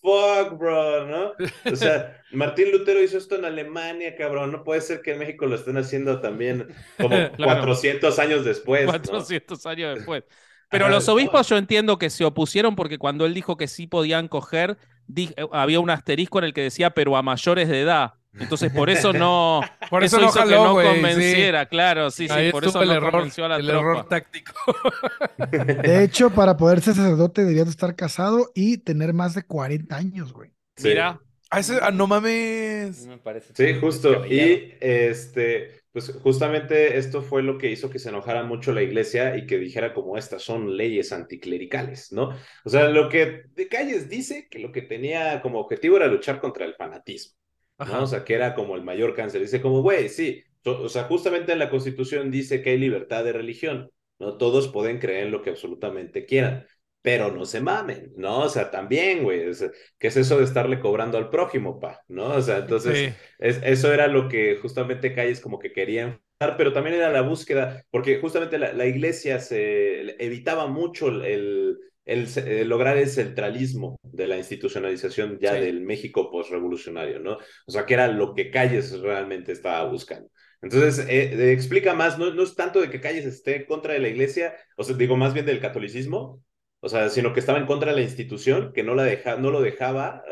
[0.00, 1.32] fuck, bro, ¿no?
[1.70, 5.46] O sea, Martín Lutero hizo esto en Alemania, cabrón, no puede ser que en México
[5.46, 7.60] lo estén haciendo también como Claro.
[7.60, 8.92] 400 años después, ¿no?
[8.92, 10.24] 400 años después.
[10.70, 14.28] Pero los obispos yo entiendo que se opusieron porque cuando él dijo que sí podían
[14.28, 14.78] coger,
[15.16, 18.14] eh, había un asterisco en el que decía, pero a mayores de edad.
[18.38, 20.86] Entonces por eso no, Por eso, eso, no hizo que no sí.
[20.88, 23.80] convenciera, claro, sí, sí, Ahí por eso el no error, convenció a la el tropa.
[23.80, 24.52] error táctico.
[25.82, 29.96] De hecho, para poder ser sacerdote deberías de estar casado y tener más de 40
[29.96, 30.50] años, güey.
[30.76, 30.88] Sí.
[30.88, 31.20] Mira,
[31.52, 33.06] Ah, ese- ah, no mames.
[33.06, 34.24] Me parece Sí, justo.
[34.26, 39.36] Y este, pues justamente esto fue lo que hizo que se enojara mucho la iglesia
[39.36, 42.30] y que dijera como estas son leyes anticlericales, ¿no?
[42.64, 46.40] O sea, lo que de Calles dice que lo que tenía como objetivo era luchar
[46.40, 47.36] contra el fanatismo,
[47.84, 48.02] ¿no?
[48.02, 49.40] O sea, que era como el mayor cáncer.
[49.40, 53.32] Dice como, güey, sí, o sea, justamente en la Constitución dice que hay libertad de
[53.32, 54.36] religión, ¿no?
[54.38, 56.66] Todos pueden creer en lo que absolutamente quieran.
[57.02, 58.40] Pero no se mamen, ¿no?
[58.40, 62.02] O sea, también, güey, o sea, ¿qué es eso de estarle cobrando al prójimo, pa?
[62.08, 62.28] ¿No?
[62.34, 63.14] O sea, entonces, Sí.
[63.38, 67.22] es, eso era lo que justamente Calles como que quería enfrentar, pero también era la
[67.22, 71.78] búsqueda, porque justamente la, la iglesia se evitaba mucho el,
[72.10, 75.60] el, el lograr el centralismo de la institucionalización ya Sí.
[75.60, 77.38] del México postrevolucionario, ¿no?
[77.66, 80.28] O sea, que era lo que Calles realmente estaba buscando.
[80.62, 83.94] Entonces, eh, eh, explica más, no, no es tanto de que Calles esté en contra
[83.94, 86.42] de la iglesia, o sea, digo más bien del catolicismo,
[86.80, 89.50] o sea, sino que estaba en contra de la institución, que no, la deja, no
[89.50, 90.22] lo dejaba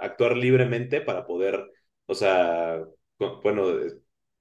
[0.00, 1.70] actuar libremente para poder,
[2.06, 2.80] o sea,
[3.42, 3.92] bueno, eh,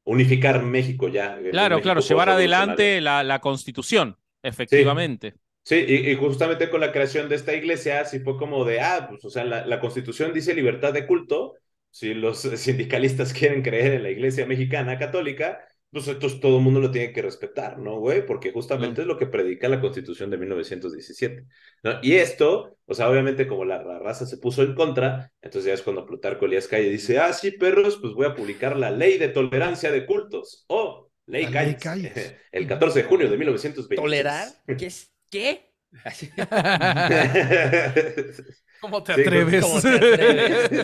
[0.03, 1.37] unificar México ya.
[1.49, 5.31] claro, México claro, llevar adelante la, la constitución, efectivamente.
[5.31, 9.07] Sí, y, y justamente con la creación de esta iglesia, sí fue como de, ah,
[9.09, 11.55] pues, o sea, la, la constitución dice libertad de culto,
[11.89, 15.59] si los sindicalistas quieren creer en la iglesia mexicana católica,
[15.91, 18.25] pues entonces todo el mundo lo tiene que respetar, ¿no, güey?
[18.25, 21.45] Porque justamente es lo que predica la constitución de 1917,
[21.83, 21.99] ¿no?
[22.01, 25.73] Y esto, o sea, obviamente como la, la raza se puso en contra, entonces ya
[25.75, 29.19] es cuando Plutarco Elías Calle dice, ah, sí, perros, pues voy a publicar la ley
[29.19, 32.35] de tolerancia de cultos, o ley La ley Calles, Calles.
[32.51, 34.01] el 14 de junio de 1920.
[34.01, 34.47] ¿Tolerar?
[34.75, 35.12] ¿Qué es?
[35.33, 35.73] ¿Qué?
[36.03, 36.29] Así.
[38.79, 39.59] ¿Cómo te Sí, atreves?
[39.59, 40.69] ¿cómo te atreves?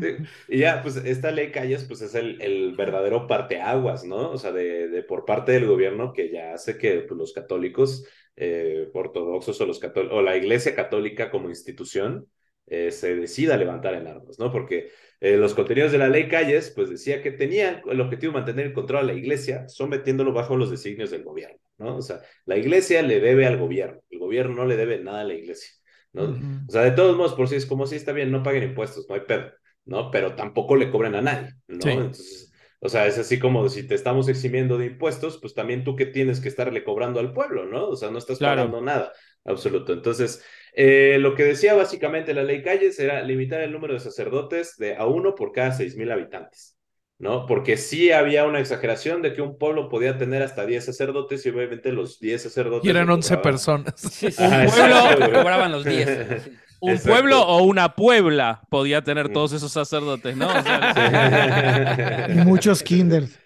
[0.00, 0.16] Sí,
[0.48, 4.30] Y ya, pues esta ley Calles, pues es el, el verdadero parteaguas, ¿no?
[4.32, 8.04] O sea, de, de por parte del gobierno que ya hace que pues, los católicos
[8.36, 12.26] eh, ortodoxos o, los cató- o la iglesia católica como institución
[12.66, 14.50] eh, se decida levantar en armas, ¿no?
[14.52, 18.38] Porque eh, los contenidos de la ley Calles, pues decía que tenían el objetivo de
[18.40, 21.96] mantener el control a la iglesia, sometiéndolo bajo los designios del gobierno, ¿no?
[21.96, 25.24] O sea, la iglesia le debe al gobierno, el gobierno no le debe nada a
[25.24, 25.70] la iglesia,
[26.12, 26.24] ¿no?
[26.68, 29.06] O sea, de todos modos, por si es como si está bien, no paguen impuestos,
[29.08, 29.50] no hay pedo,
[29.84, 30.10] ¿no?
[30.10, 32.00] Pero tampoco le cobren a nadie, ¿no?
[32.00, 32.00] Sí.
[32.00, 35.96] Entonces, o sea, es así como si te estamos eximiendo de impuestos, pues también tú
[35.96, 37.88] que tienes que estarle cobrando al pueblo, ¿no?
[37.88, 38.62] O sea, no estás Claro.
[38.62, 39.12] pagando nada,
[39.44, 39.92] absoluto.
[39.92, 40.42] Entonces,
[40.74, 44.96] Eh, lo que decía básicamente la ley Calles era limitar el número de sacerdotes de
[44.96, 46.78] a uno por cada seis mil habitantes,
[47.22, 47.46] ¿no?
[47.46, 51.50] Porque sí había una exageración de que un pueblo podía tener hasta 10 sacerdotes y
[51.50, 52.84] obviamente los 10 sacerdotes...
[52.84, 53.42] Y eran no 11 cobraban.
[53.52, 53.94] personas.
[53.96, 55.32] Sí, sí, Ajá, un pueblo exacto.
[55.32, 56.08] cobraban los 10.
[56.44, 56.50] sí.
[56.82, 57.10] Un Exacto.
[57.12, 60.48] pueblo o una puebla podía tener todos esos sacerdotes, ¿no?
[60.48, 63.38] O sea, Y muchos kinders.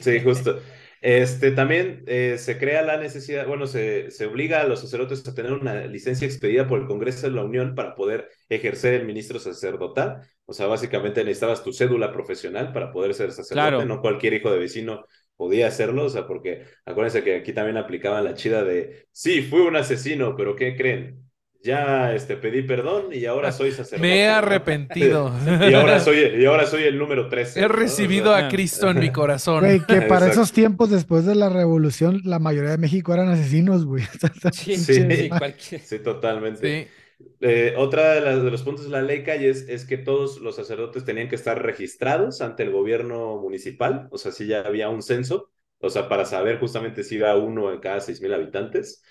[0.00, 0.58] Sí, justo.
[1.06, 5.34] Este, también eh, se crea la necesidad, bueno, se, se obliga a los sacerdotes a
[5.34, 9.38] tener una licencia expedida por el Congreso de la Unión para poder ejercer el ministro
[9.38, 10.22] sacerdotal.
[10.46, 13.84] O sea, básicamente necesitabas tu cédula profesional para poder ser sacerdote, Claro.
[13.84, 15.04] no cualquier hijo de vecino
[15.36, 19.60] podía hacerlo, o sea, porque acuérdense que aquí también aplicaban la chida de, sí, fui
[19.60, 21.20] un asesino, pero ¿qué creen?
[21.64, 24.02] Ya este, pedí perdón y ahora soy sacerdote.
[24.08, 24.34] Me he ¿no?
[24.34, 25.32] arrepentido.
[25.70, 27.60] Y ahora soy, y ahora soy el número 13.
[27.60, 27.68] He ¿no?
[27.68, 28.48] Recibido a Ah.
[28.48, 29.60] Cristo en mi corazón.
[29.60, 30.28] Güey, que para Exacto.
[30.28, 34.04] esos tiempos, después de la revolución, la mayoría de México eran asesinos, güey.
[34.52, 35.06] Sí, Sí.
[35.10, 36.88] sí, cualquier- Sí, totalmente.
[37.18, 37.26] Sí.
[37.40, 40.56] Eh, otra de, las- de los puntos de la ley Calles es que todos los
[40.56, 45.02] sacerdotes tenían que estar registrados ante el gobierno municipal, o sea, si ya había un
[45.02, 49.02] censo, o sea, para saber justamente si iba uno en cada seis mil habitantes.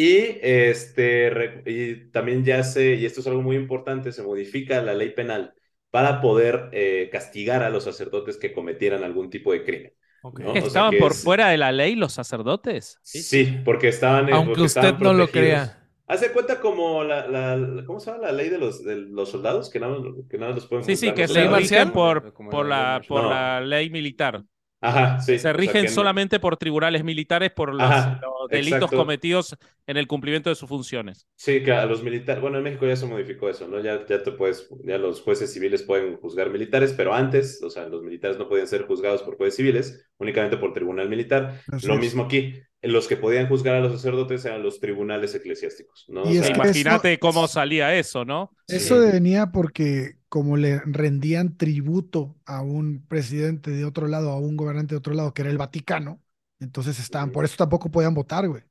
[0.00, 4.94] Y, este, y también ya se, y esto es algo muy importante, se modifica la
[4.94, 5.52] ley penal
[5.90, 9.92] para poder eh, castigar a los sacerdotes que cometieran algún tipo de crimen.
[10.22, 10.40] Ok.
[10.40, 10.50] ¿no?
[10.52, 12.98] O sea, ¿Estaban por es- fuera de la ley los sacerdotes?
[13.02, 14.28] Sí, porque estaban...
[14.28, 15.76] eh, Aunque porque usted estaban no lo crea.
[16.06, 19.30] Hace cuenta como la, la, la- ¿cómo se llama la ley de los, de los
[19.30, 19.70] soldados?
[19.70, 19.96] Que nada,
[20.28, 21.50] que nada los pueden Sí, sí, que se ¿Ley soldados.
[21.50, 21.92] marcial?
[21.92, 23.30] por, por, la por No.
[23.30, 24.42] la ley militar.
[24.80, 25.34] Ajá, sí.
[25.34, 28.94] o Se sea, rigen solamente por tribunales militares por los, Ajá, los delitos exacto.
[28.94, 31.26] cometidos en el cumplimiento de sus funciones.
[31.36, 33.80] Sí, que a los militares, bueno, en México ya se modificó eso, ¿no?
[33.80, 37.88] Ya, ya te puedes, ya los jueces civiles pueden juzgar militares, pero antes, o sea,
[37.88, 41.62] los militares no podían ser juzgados por jueces civiles, únicamente por tribunal militar.
[41.70, 42.00] Así Lo es.
[42.00, 46.28] mismo aquí, los que podían juzgar a los sacerdotes eran los tribunales eclesiásticos, ¿no?
[46.28, 48.54] Y O es sea, que Imagínate eso- cómo salía eso, ¿no?
[48.68, 49.00] Eso Sí.
[49.00, 54.94] venía porque como le rendían tributo a un presidente de otro lado, a un gobernante
[54.94, 56.22] de otro lado, que era el Vaticano,
[56.60, 58.62] entonces estaban, por eso tampoco podían votar, güey.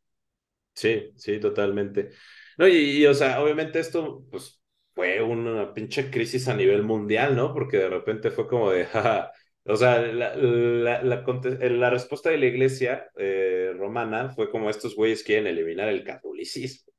[0.74, 2.12] Sí, sí, totalmente.
[2.58, 4.62] No, y, y, o sea, obviamente esto, pues,
[4.96, 7.54] fue una pinche crisis a nivel mundial, ¿no?
[7.54, 9.32] Porque de repente fue como de, jaja,
[9.66, 14.70] o sea, la, la, la, conte- la respuesta de la iglesia eh, romana fue como
[14.70, 16.92] estos güeyes quieren eliminar el catolicismo,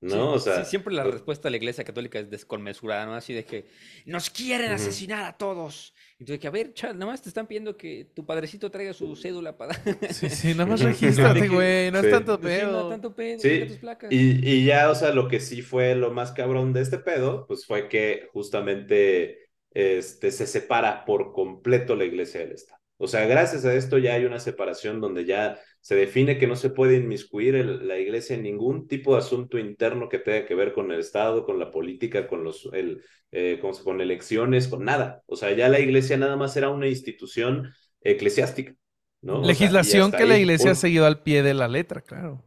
[0.00, 0.32] ¿no?
[0.32, 3.14] o sea, sí, siempre la pues- respuesta de la iglesia católica es desconmesurada, ¿no?
[3.14, 3.66] Así de que
[4.06, 5.94] nos quieren asesinar a todos.
[6.18, 8.70] Y tú de que, a ver, chaval, nada más te están pidiendo que tu padrecito
[8.70, 9.74] traiga su cédula para...
[10.12, 11.90] Sí, sí, nada más regístrate, güey.
[11.90, 12.06] No Sí.
[12.06, 12.88] es tanto Pues sí, no, pedo.
[12.90, 14.12] tanto pedo, tus placas.
[14.12, 17.46] Y, y ya, o sea, lo que sí fue lo más cabrón de este pedo,
[17.46, 19.43] pues fue que justamente
[19.74, 22.80] este, se separa por completo la iglesia del Estado.
[22.96, 26.56] O sea, gracias a esto ya hay una separación donde ya se define que no
[26.56, 30.54] se puede inmiscuir el- la iglesia en ningún tipo de asunto interno que tenga que
[30.54, 34.84] ver con el Estado, con la política, con los, el, eh, con, con elecciones, con
[34.84, 35.22] nada.
[35.26, 38.74] O sea, ya la iglesia nada más era una institución eclesiástica.
[39.22, 39.46] ¿no?
[39.46, 42.42] O sea, y Legislación que la iglesia ha seguido al pie de la letra, claro.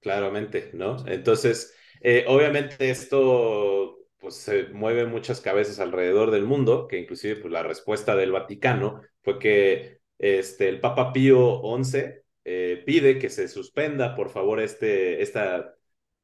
[0.00, 1.06] Claramente, ¿no?
[1.06, 3.89] Entonces, eh, obviamente esto
[4.20, 9.00] pues se mueve muchas cabezas alrededor del mundo, que inclusive pues la respuesta del Vaticano
[9.22, 11.98] fue que este, el Papa Pío XI
[12.44, 15.74] eh, pide que se suspenda, por favor, este, esta,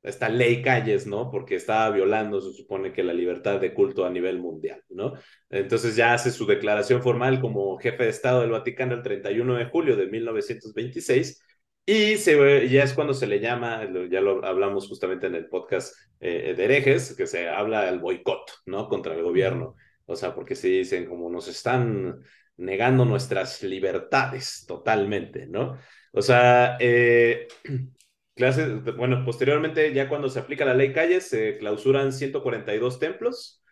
[0.02, 1.30] esta ley Calles, ¿no?
[1.30, 5.14] Porque estaba violando, se supone que la libertad de culto a nivel mundial, ¿no?
[5.50, 9.64] Entonces ya hace su declaración formal como jefe de Estado del Vaticano el 31 de
[9.66, 11.42] julio de 1926
[11.87, 15.94] y se, ya es cuando se le llama, ya lo hablamos justamente en el podcast
[16.18, 18.88] eh, de herejes, que se habla del boicot, ¿no?
[18.88, 19.77] Contra el gobierno.
[20.05, 22.20] O sea, porque se dicen como nos están
[22.57, 25.79] negando nuestras libertades totalmente, ¿no?
[26.12, 27.46] O sea, eh,
[28.35, 33.62] clases, bueno, posteriormente, ya cuando se aplica la ley Calles, se clausuran 142 templos,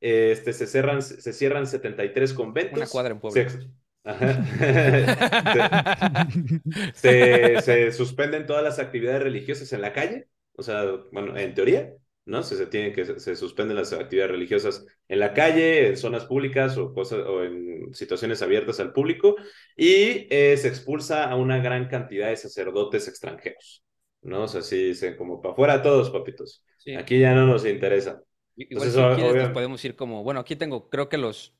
[0.00, 2.78] este, se, cerran, se cierran 73 conventos.
[2.78, 3.48] Una cuadra en Puebla.
[3.48, 4.44] Se- Ajá.
[6.94, 11.92] se, se suspenden todas las actividades religiosas en la calle, o sea, bueno, en teoría,
[12.26, 12.42] ¿no?
[12.42, 16.76] Se, se tienen que se suspenden las actividades religiosas en la calle, en zonas públicas
[16.78, 19.36] o cosas o en situaciones abiertas al público
[19.76, 23.84] y eh, se expulsa a una gran cantidad de sacerdotes extranjeros,
[24.22, 24.44] ¿no?
[24.44, 26.62] O sea, sí, dicen como para afuera todos, papitos.
[26.78, 26.94] Sí.
[26.94, 28.22] Aquí ya no nos interesa.
[28.56, 31.54] Igual Entonces, si nos obvia- podemos ir como, bueno, aquí tengo, creo que los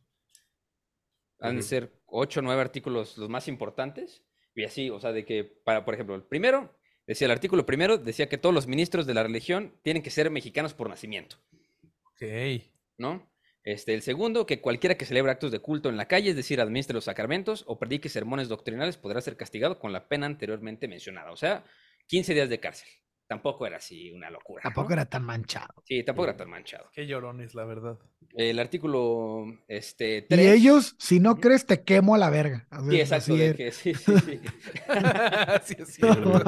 [1.41, 4.23] han de ser ocho o nueve artículos los más importantes.
[4.55, 7.99] Y así, o sea, de que, para, por ejemplo, el primero, decía el artículo primero,
[7.99, 11.37] decía que todos los ministros de la religión tienen que ser mexicanos por nacimiento,
[12.05, 12.23] Ok.
[12.97, 13.29] ¿no?
[13.65, 16.61] Este, el segundo, que cualquiera que celebre actos de culto en la calle, es decir,
[16.61, 21.33] administre los sacramentos o predique sermones doctrinales, podrá ser castigado con la pena anteriormente mencionada,
[21.33, 21.65] o sea,
[22.07, 22.89] 15 días de cárcel.
[23.27, 24.65] Tampoco era así una locura.
[24.65, 24.71] ¿no?
[24.71, 25.85] Tampoco era tan manchado.
[25.85, 26.91] Sí, tampoco era tan manchado.
[26.93, 27.99] Qué llorones, la verdad.
[28.35, 30.49] El artículo este, Y 3.
[30.49, 32.67] ellos, si no crees, te quemo a la verga.
[32.71, 33.35] A Sí, ver, exacto.
[33.35, 34.41] así de que sí, sí, sí.
[35.65, 36.45] sí, es cierto.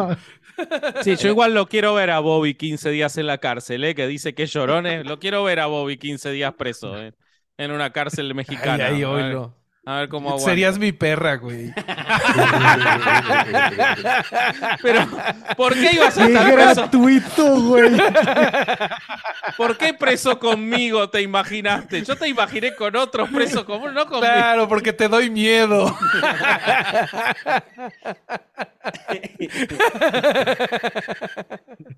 [0.98, 3.94] Sí, yo igual lo quiero ver a Bobby 15 días en la cárcel, ¿eh?
[3.94, 5.04] que dice que es llorones.
[5.06, 7.14] Lo quiero ver a Bobby 15 días preso ¿eh?
[7.58, 8.86] en una cárcel Ay, mexicana.
[8.86, 9.54] ay, a, ver, oílo.
[9.86, 10.50] A ver cómo aguanta.
[10.50, 11.72] Serías mi perra, güey.
[14.82, 15.06] Pero,
[15.56, 16.74] ¿por qué ibas a ¡Qué estar preso?
[16.74, 17.92] gratuito, güey!
[19.56, 22.02] ¿Por qué preso conmigo te imaginaste?
[22.02, 24.26] Yo te imaginé con otros presos como no conmigo.
[24.26, 25.86] Claro, porque te doy miedo.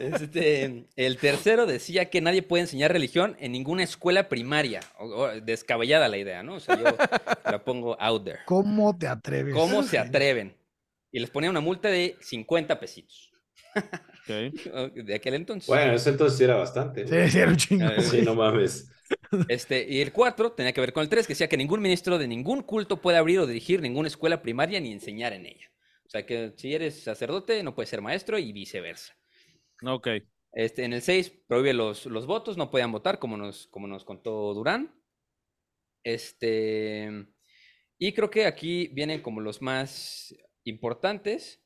[0.00, 4.80] Este, el tercero decía que nadie puede enseñar religión en ninguna escuela primaria.
[4.98, 6.54] O- o- descabellada la idea, ¿no?
[6.54, 6.96] O sea, yo
[7.44, 8.38] la pongo out there.
[8.44, 9.54] ¿Cómo te atreves?
[9.54, 10.56] ¿Cómo se atreven?
[11.10, 13.32] Y les ponía una multa de 50 pesitos.
[13.74, 14.94] Ok.
[15.06, 15.66] De aquel entonces.
[15.66, 17.06] Bueno, eso entonces sí era bastante.
[17.06, 17.86] Sí, sí, era un chingo.
[17.86, 18.90] A ver, Sí, no mames.
[19.48, 22.18] Este, y el 4 tenía que ver con el 3, que decía que ningún ministro
[22.18, 25.70] de ningún culto puede abrir o dirigir ninguna escuela primaria ni enseñar en ella.
[26.08, 29.14] O sea que si eres sacerdote, no puedes ser maestro y viceversa.
[29.84, 30.08] Ok.
[30.52, 34.04] Este, en el 6 prohíbe los, los votos, no podían votar, como nos, como nos
[34.04, 34.94] contó Durán.
[36.04, 37.26] Este,
[37.98, 41.62] y creo que aquí vienen como los más importantes,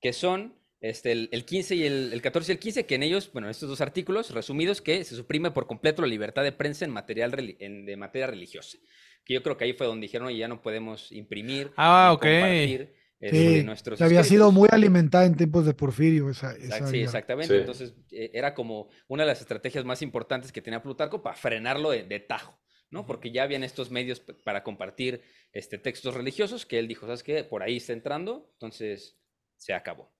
[0.00, 3.02] que son este, el, el 15 y el, el 14 y el 15, que en
[3.02, 6.84] ellos, bueno, estos dos artículos resumidos, que se suprime por completo la libertad de prensa
[6.84, 8.78] en, material en- de materia religiosa.
[9.24, 11.70] Que yo creo que ahí fue donde dijeron, oye, ya no podemos imprimir.
[11.76, 12.22] Ah, ni ok.
[12.22, 14.52] compartir, este, Sí, nuestros que había sido escritos".
[14.52, 16.30] muy alimentada en tiempos de Porfirio.
[16.30, 17.02] Esa, Exact- esa sí, idea.
[17.02, 17.56] exactamente.
[17.56, 17.56] Sí.
[17.58, 21.90] Entonces, eh, era como una de las estrategias más importantes que tenía Plutarco para frenarlo
[21.90, 22.58] de, de tajo,
[22.90, 23.06] ¿no?
[23.06, 27.44] Porque ya habían estos medios para compartir este, textos religiosos que él dijo, ¿sabes qué?
[27.44, 29.18] Por ahí está entrando, entonces
[29.56, 30.12] se acabó.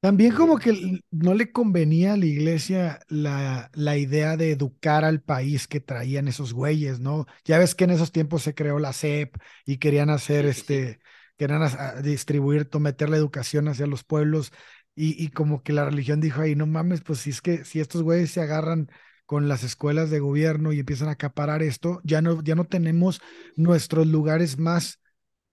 [0.00, 5.20] También como que no le convenía a la iglesia la, la idea de educar al
[5.20, 7.26] país que traían esos güeyes, ¿no?
[7.44, 10.64] Ya ves que en esos tiempos se creó la SEP y querían hacer Sí, sí,
[10.64, 10.86] sí.
[10.86, 11.00] este,
[11.46, 14.52] querían distribuir, meter la educación hacia los pueblos
[14.94, 17.80] y, y como que la religión dijo ahí, no mames, pues si es que si
[17.80, 18.88] estos güeyes se agarran
[19.26, 23.20] con las escuelas de gobierno y empiezan a acaparar esto, ya no, ya no tenemos
[23.56, 25.00] nuestros lugares más,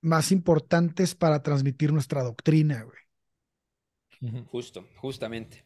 [0.01, 2.97] más importantes para transmitir nuestra doctrina, güey.
[4.45, 5.65] Justo, justamente.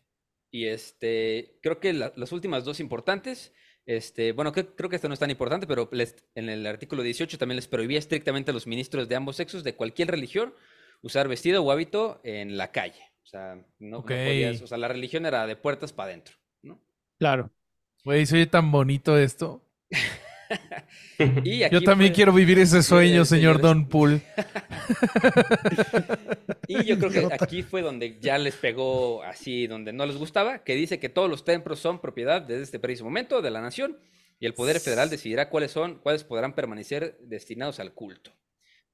[0.52, 3.54] Y este, creo que la- las últimas dos importantes,
[3.86, 7.04] este, bueno, que- creo que esta no es tan importante, pero les- en el artículo
[7.04, 10.54] 18 también les prohibía estrictamente a los ministros de ambos sexos de cualquier religión
[11.02, 13.02] usar vestido o hábito en la calle.
[13.24, 14.08] O sea, no, no Ok.
[14.12, 16.80] podías- o sea, la religión era de puertas para adentro, ¿no?
[17.18, 17.50] Claro.
[18.04, 19.64] Güey, se oye tan bonito esto.
[21.44, 23.62] Y Yo también fue- quiero vivir ese sueño, sí, señor.
[23.62, 24.22] Don Pool.
[26.68, 30.64] Y yo creo que aquí fue donde ya les pegó así, donde no les gustaba,
[30.64, 34.00] que dice que todos los templos son propiedad desde este preciso momento de la nación
[34.40, 38.32] y el poder federal decidirá cuáles son, cuáles podrán permanecer destinados al culto.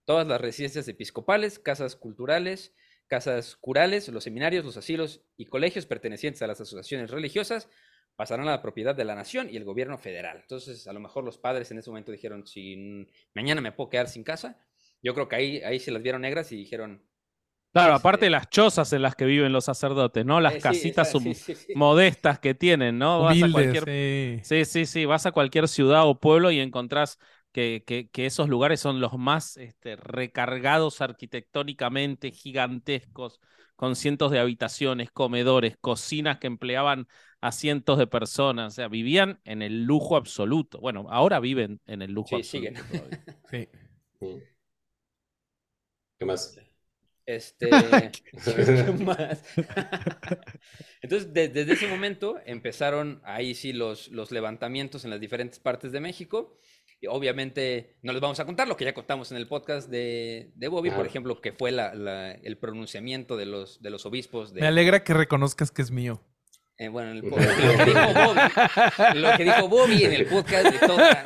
[0.05, 2.73] Todas las residencias episcopales, casas culturales,
[3.07, 7.69] casas curales, los seminarios, los asilos y colegios pertenecientes a las asociaciones religiosas
[8.17, 10.39] pasarán a la propiedad de la nación y el gobierno federal.
[10.41, 14.09] Entonces, a lo mejor los padres en ese momento dijeron, si mañana me puedo quedar
[14.09, 14.59] sin casa,
[15.03, 17.03] yo creo que ahí, ahí se las vieron negras y dijeron,
[17.73, 20.41] Claro, Este- aparte de las chozas en las que viven los sacerdotes, ¿no?
[20.41, 21.73] Las Eh, sí, casitas esa- hum- sí, sí, sí.
[21.73, 23.21] modestas que tienen, ¿no?
[23.21, 24.41] Vas a cualquier sí.
[24.41, 27.19] Sí, sí, sí, vas a cualquier ciudad o pueblo y encontrás
[27.51, 33.39] que, que- que esos lugares son los más este, recargados arquitectónicamente, gigantescos,
[33.75, 37.07] con cientos de habitaciones, comedores, cocinas que empleaban
[37.41, 40.79] a cientos de personas, o sea, vivían en el lujo absoluto.
[40.79, 42.81] Bueno, ahora viven en el lujo Sí, absoluto.
[42.91, 43.27] siguen.
[44.19, 44.39] Sí.
[46.19, 46.59] ¿Qué más?
[47.25, 47.69] Este,
[48.49, 49.43] ¿qué más?
[51.01, 55.91] Entonces, de- desde ese momento empezaron ahí sí los, los levantamientos en las diferentes partes
[55.91, 56.57] de México.
[56.99, 60.51] Y obviamente no les vamos a contar lo que ya contamos en el podcast de,
[60.55, 64.51] de Bobby, por ejemplo, que fue la- la- el pronunciamiento de los, de los obispos.
[64.53, 66.23] De, Me alegra que reconozcas que es mío.
[66.77, 70.25] Eh, bueno, en el podcast, lo que dijo Bobby, lo que dijo Bobby en el
[70.27, 71.23] podcast de toda.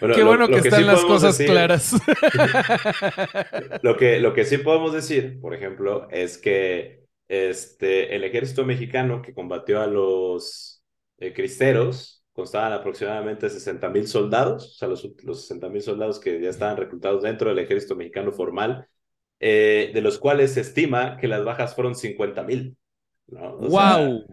[0.00, 1.92] Bueno, Qué lo- bueno lo que sí están las podemos cosas decir- claras.
[3.82, 9.22] Lo que, lo que sí podemos decir, por ejemplo, es que este, el ejército mexicano
[9.22, 10.82] que combatió a los
[11.18, 16.40] eh, cristeros constaban aproximadamente 60 mil soldados, o sea, los, los 60 mil soldados que
[16.40, 18.86] ya estaban reclutados dentro del ejército mexicano formal,
[19.40, 22.76] eh, de los cuales se estima que las bajas fueron 50 mil.
[23.28, 23.56] ¿no?
[23.58, 24.26] O sea, ¡Wow!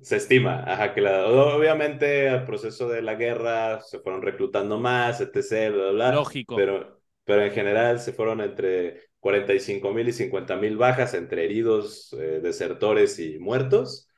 [0.00, 5.20] se estima, ajá, que la, obviamente al proceso de la guerra se fueron reclutando más,
[5.20, 6.54] etc., bla, bla, bla, Lógico.
[6.54, 12.12] pero, pero en general se fueron entre 45 mil y 50 mil bajas entre heridos,
[12.14, 14.08] eh, desertores y muertos.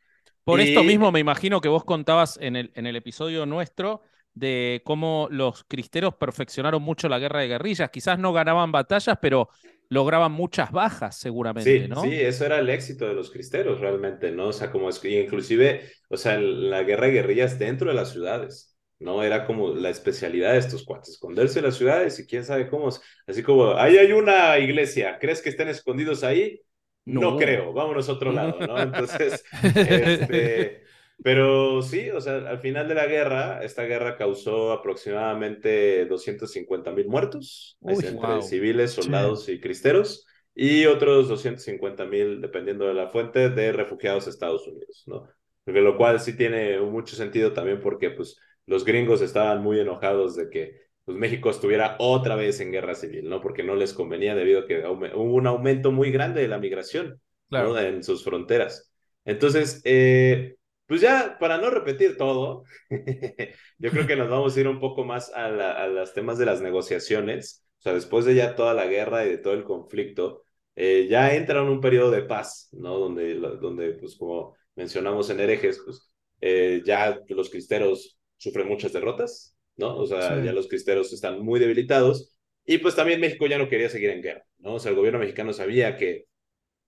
[0.45, 4.03] Por Y- esto mismo me imagino que vos contabas en el, en el episodio nuestro
[4.35, 7.91] de cómo los cristeros perfeccionaron mucho la guerra de guerrillas.
[7.91, 9.49] Quizás no ganaban batallas, pero
[9.91, 12.01] lograban muchas bajas seguramente, Sí, ¿no?
[12.01, 14.47] sí, eso era el éxito de los cristeros realmente, ¿no?
[14.49, 18.79] O sea, como es, inclusive, o sea, la guerra de guerrillas dentro de las ciudades,
[18.99, 19.23] ¿no?
[19.23, 22.89] Era como la especialidad de estos cuates, esconderse en las ciudades y quién sabe cómo,
[23.27, 26.63] así como, ahí hay una iglesia, ¿crees que estén escondidos ahí?
[27.05, 27.37] No, No.
[27.37, 28.81] creo, vámonos a otro lado, ¿no?
[28.83, 29.45] Entonces,
[29.83, 30.85] este,
[31.23, 37.09] pero sí, o sea, al final de la guerra, esta guerra causó aproximadamente 250 mil
[37.09, 38.43] muertos Uy, entre wow.
[38.43, 44.31] civiles, soldados y cristeros, y otros 250 mil, dependiendo de la fuente, de refugiados a
[44.31, 45.29] Estados Unidos, ¿no?
[45.65, 50.37] Porque lo cual sí tiene mucho sentido también porque, pues, los gringos estaban muy enojados
[50.37, 53.41] de que pues, México estuviera otra vez en guerra civil, ¿no?
[53.41, 57.21] Porque no les convenía debido a que hubo un aumento muy grande de la migración,
[57.49, 57.69] Claro.
[57.69, 57.79] ¿no?
[57.79, 58.93] En sus fronteras.
[59.25, 60.57] Entonces, eh,
[60.91, 62.65] pues ya, para no repetir todo,
[63.79, 66.39] yo creo que nos vamos a ir un poco más a, la- a los temas
[66.39, 67.65] de las negociaciones.
[67.81, 70.45] O sea, después de ya toda la guerra y de todo el conflicto,
[70.77, 72.99] eh, ya entra en un periodo de paz, ¿no?
[72.99, 79.57] Donde, donde pues como mencionamos en herejes, pues eh, ya los cristeros sufren muchas derrotas,
[79.77, 79.97] ¿no?
[79.97, 80.45] O sea, Sí.
[80.45, 84.23] ya los cristeros están muy debilitados y pues también México ya no quería seguir en
[84.23, 84.75] guerra, ¿no?
[84.75, 86.27] O sea, el gobierno mexicano sabía que,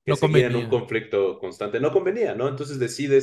[0.05, 2.49] que No seguir en un conflicto constante no convenía, ¿no?
[2.49, 3.23] Entonces decide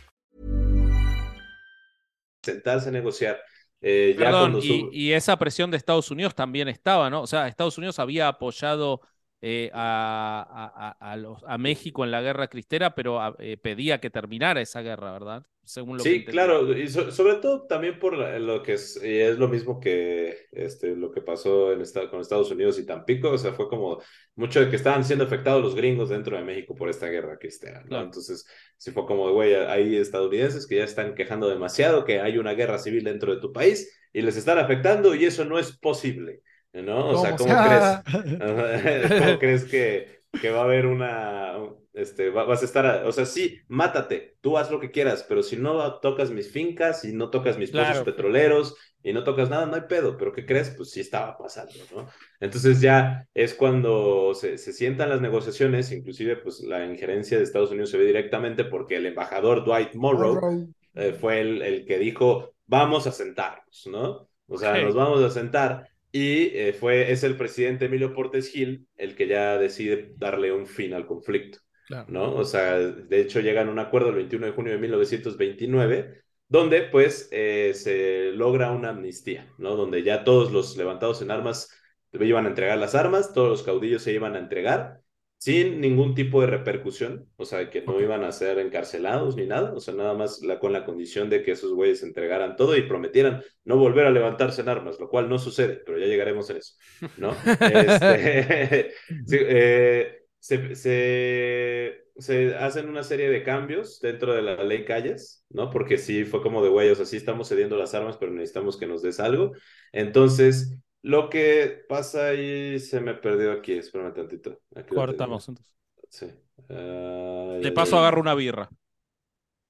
[2.41, 3.41] Sentarse a negociar.
[3.81, 7.21] Eh, ya Perdón, y esa presión de Estados Unidos también estaba, ¿no?
[7.21, 9.01] O sea, Estados Unidos había apoyado
[9.41, 13.99] eh, a, a- a- los- a México en la guerra cristera, pero a- eh, pedía
[13.99, 15.45] que terminara esa guerra, ¿verdad?
[15.63, 16.41] Según lo que Sí, entendí.
[16.41, 20.47] claro, y so- sobre todo también por lo que es, y es lo mismo que
[20.51, 24.01] este, lo que pasó en esta- con Estados Unidos y Tampico, o sea, fue como
[24.35, 27.83] mucho de que estaban siendo afectados los gringos dentro de México por esta guerra cristera,
[27.87, 27.87] ¿no?
[27.89, 28.05] Claro.
[28.05, 32.53] Entonces, sí fue como, güey, hay estadounidenses que ya están quejando demasiado que hay una
[32.53, 36.41] guerra civil dentro de tu país y les están afectando y eso no es posible,
[36.73, 37.09] ¿no?
[37.09, 38.01] O sea, ¿Cómo ¿cómo crees?
[39.15, 41.53] ¿Cómo crees que, que va a haber una,
[41.93, 45.25] este, va- vas a estar, a- o sea, sí, mátate, tú haz lo que quieras,
[45.27, 48.05] pero si no tocas mis fincas y no tocas mis pozos Claro.
[48.05, 50.71] petroleros y no tocas nada, no hay pedo, pero ¿qué crees?
[50.71, 52.07] Pues sí estaba pasando, ¿no?
[52.39, 57.71] Entonces ya es cuando se, se sientan las negociaciones, inclusive pues la injerencia de Estados
[57.71, 60.49] Unidos se ve directamente porque el embajador Dwight Morrow
[60.93, 64.29] eh, fue el, el que dijo, vamos a sentarnos, ¿no?
[64.47, 65.87] O sea, nos vamos a sentar.
[66.11, 70.67] Y eh, fue, es el presidente Emilio Portes Gil el que ya decide darle un
[70.67, 72.07] fin al conflicto, Claro.
[72.07, 72.35] ¿no?
[72.35, 76.83] O sea, de hecho llegan a un acuerdo el 21 de junio de 1929, donde
[76.83, 79.75] pues eh, se logra una amnistía, ¿no?
[79.75, 81.69] Donde ya todos los levantados en armas
[82.13, 85.00] iban a entregar las armas, todos los caudillos se iban a entregar
[85.41, 89.73] sin ningún tipo de repercusión, o sea, que no iban a ser encarcelados ni nada,
[89.73, 92.83] o sea, nada más la, con la condición de que esos güeyes entregaran todo y
[92.83, 96.57] prometieran no volver a levantarse en armas, lo cual no sucede, pero ya llegaremos a
[96.57, 96.75] eso,
[97.17, 97.35] ¿no?
[97.59, 98.91] Este,
[99.25, 105.43] sí, eh, se, se, se hacen una serie de cambios dentro de la ley Calles,
[105.49, 105.71] ¿no?
[105.71, 108.77] Porque sí fue como de güey, o sea, sí estamos cediendo las armas, pero necesitamos
[108.77, 109.53] que nos des algo.
[109.91, 114.59] Entonces, lo que pasa ahí se me perdió aquí, espérame tantito.
[114.75, 115.73] Aquí Cortamos entonces.
[116.09, 116.27] Sí.
[116.69, 118.69] Ah, De paso agarro una birra.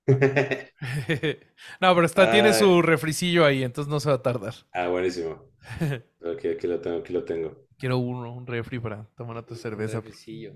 [1.79, 2.53] no, pero está, tiene Ay.
[2.55, 4.53] su refricillo ahí, entonces no se va a tardar.
[4.73, 5.51] Ah, buenísimo.
[6.25, 7.67] Aquí, aquí lo tengo, aquí lo tengo.
[7.77, 9.97] Quiero uno, un refri para tomar otra cerveza.
[9.97, 10.53] refricillo.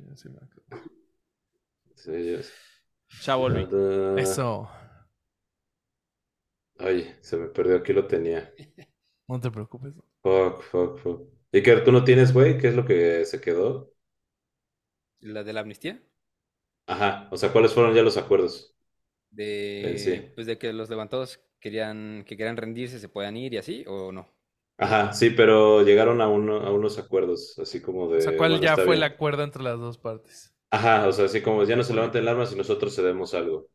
[1.96, 2.38] Sí,
[3.24, 3.68] Ya volví.
[3.72, 4.70] Ah, Eso,
[6.80, 8.54] Ay, se me perdió, aquí lo tenía.
[9.28, 9.94] no te preocupes.
[10.26, 11.22] Fuck, fuck, fuck.
[11.52, 12.58] ¿Y que tú no tienes, güey?
[12.58, 13.94] ¿Qué es lo que se quedó?
[15.20, 16.02] ¿La de la amnistía?
[16.88, 18.76] Ajá, o sea, ¿cuáles fueron ya los acuerdos?
[19.30, 20.32] De, sí.
[20.34, 24.12] pues de que los levantados querían, que querían rendirse, se puedan ir y así, o
[24.12, 24.34] no.
[24.78, 28.18] Ajá, sí, pero llegaron a, uno, a unos acuerdos, así como de...
[28.18, 30.54] O sea, ¿cuál bueno, ya fue el acuerdo entre las dos partes?
[30.70, 33.70] Ajá, o sea, así como ya no se levanten armas y nosotros cedemos algo.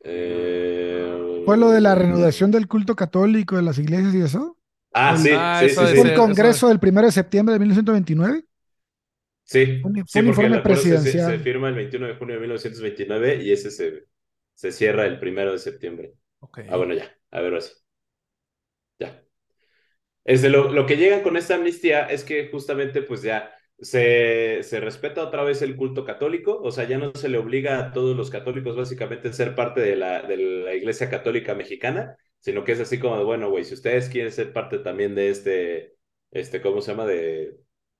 [0.00, 4.56] Eh, ¿Fue lo de la reanudación del culto católico de las iglesias y eso?
[4.92, 5.94] Ah, sí, Ah, sí, eso sí, sí.
[5.94, 8.44] Fue ser- el Congreso del 1 de septiembre de 1929.
[9.44, 11.32] Sí, Un- sí, fue un porque informe el acuerdo se, se- presidencial.
[11.36, 14.06] se firma el 21 de junio de 1929 y ese se,
[14.54, 16.14] se cierra el primero de septiembre.
[16.40, 16.58] Ok.
[16.66, 17.04] Ah, bueno, ya.
[17.30, 17.72] A ver, ahora sí.
[18.98, 19.22] Ya.
[20.24, 24.80] Este, lo, lo que llegan con esta amnistía es que justamente pues ya se, se
[24.80, 28.16] respeta otra vez el culto católico, o sea, ya no se le obliga a todos
[28.16, 32.72] los católicos básicamente a ser parte de la, de la Iglesia Católica Mexicana, sino que
[32.74, 35.96] es así como de, bueno, güey, si ustedes quieren ser parte también de este,
[36.32, 37.06] este, ¿cómo se llama?
[37.06, 37.58] De,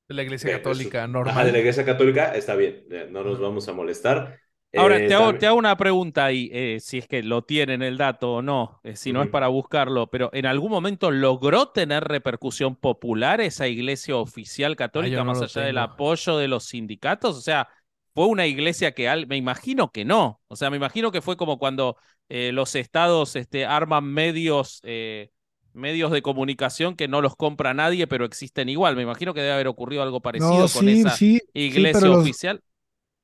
[0.09, 1.45] De la iglesia de- católica Ajá, normal.
[1.45, 4.41] de la Iglesia Católica, está bien, eh, no nos vamos a molestar.
[4.75, 7.83] Ahora, Eh, te, hago, te hago una pregunta ahí, eh, si es que lo tienen
[7.83, 11.69] el dato o no, eh, si no es para buscarlo, pero ¿en algún momento logró
[11.69, 17.37] tener repercusión popular esa iglesia oficial católica no más allá del apoyo de los sindicatos?
[17.37, 17.69] O sea,
[18.15, 21.37] fue una iglesia que, al- me imagino que no, o sea, me imagino que fue
[21.37, 21.97] como cuando
[22.29, 25.31] eh, los estados este, arman medios, eh,
[25.73, 28.97] medios de comunicación que no los compra nadie, pero existen igual.
[28.97, 32.11] Me imagino que debe haber ocurrido algo parecido No, con sí, esa sí, sí, iglesia
[32.11, 32.63] los, oficial.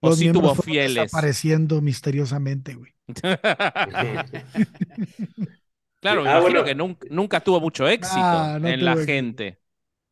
[0.00, 1.34] ¿O los sí tuvo fieles?
[1.36, 2.92] desapareciendo misteriosamente, güey.
[6.00, 6.64] Claro, me Ah, imagino bueno.
[6.64, 9.60] que nunca, nunca tuvo mucho éxito no en la gente.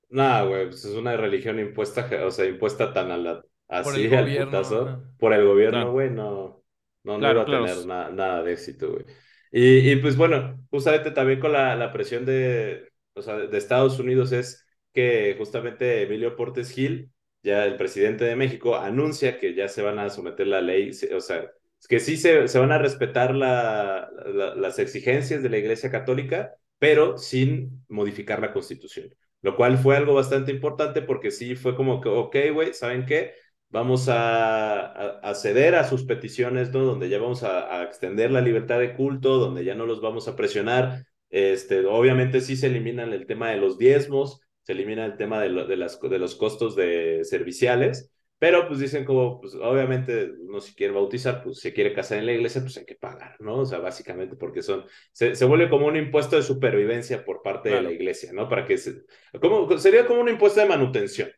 [0.08, 4.32] No, güey, pues es una religión impuesta, o sea, impuesta tan a la, así al
[4.34, 5.02] gobierno, putazo, ajá.
[5.18, 6.62] por el gobierno, güey, no,
[7.04, 7.66] no, no Claro, iba a claro.
[7.66, 9.04] tener na- nada de éxito, güey.
[9.52, 13.98] Y, y pues bueno, justamente también con la, la presión de, o sea, de Estados
[13.98, 17.10] Unidos es que justamente Emilio Portes Gil,
[17.42, 21.20] ya el presidente de México, anuncia que ya se van a someter la ley, o
[21.20, 21.50] sea,
[21.88, 26.54] que sí se, se van a respetar la- la- las exigencias de la Iglesia Católica,
[26.78, 29.14] pero sin modificar la Constitución.
[29.42, 33.34] Lo cual fue algo bastante importante porque sí fue como que, ok, güey, ¿saben qué?
[33.68, 36.80] Vamos a, a, a ceder a sus peticiones, ¿no?
[36.84, 40.28] Donde ya vamos a, a extender la libertad de culto, donde ya no los vamos
[40.28, 41.04] a presionar.
[41.30, 45.48] Este, obviamente sí se eliminan el tema de los diezmos, se elimina el tema de,
[45.50, 50.60] lo- de, las, de los costos de serviciales, pero pues dicen como, pues obviamente uno
[50.60, 53.58] si quiere bautizar, pues si quiere casar en la iglesia, pues hay que pagar, ¿no?
[53.60, 57.70] O sea, básicamente porque son, se, se vuelve como un impuesto de supervivencia por parte
[57.70, 58.48] de la iglesia, ¿no?
[58.48, 59.02] Para que se,
[59.40, 61.30] como, sería como un impuesto de manutención,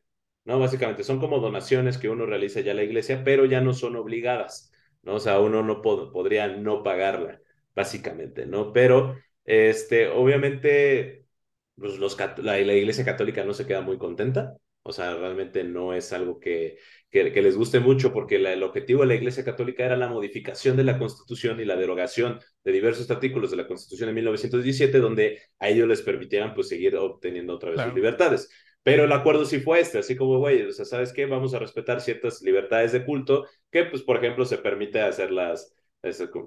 [0.48, 0.58] ¿no?
[0.58, 3.96] Básicamente son como donaciones que uno realiza ya a la iglesia, pero ya no son
[3.96, 4.72] obligadas,
[5.04, 5.14] ¿no?
[5.16, 7.40] O sea, uno no pod- podría no pagarla,
[7.76, 8.72] básicamente, ¿no?
[8.72, 11.26] Pero, este, obviamente,
[11.76, 15.92] pues los, la, la iglesia católica no se queda muy contenta, o sea, realmente no
[15.94, 16.78] es algo que,
[17.10, 20.08] que, que les guste mucho porque la- el objetivo de la iglesia católica era la
[20.08, 24.98] modificación de la constitución y la derogación de diversos artículos de la constitución de 1917,
[24.98, 27.90] donde a ellos les permitieran pues seguir obteniendo otra vez Claro.
[27.90, 28.50] sus libertades.
[28.82, 31.26] Pero el acuerdo sí fue este, así como, güey, o sea, ¿sabes qué?
[31.26, 35.74] Vamos a respetar ciertas libertades de culto, que, pues, por ejemplo, se permite hacer las,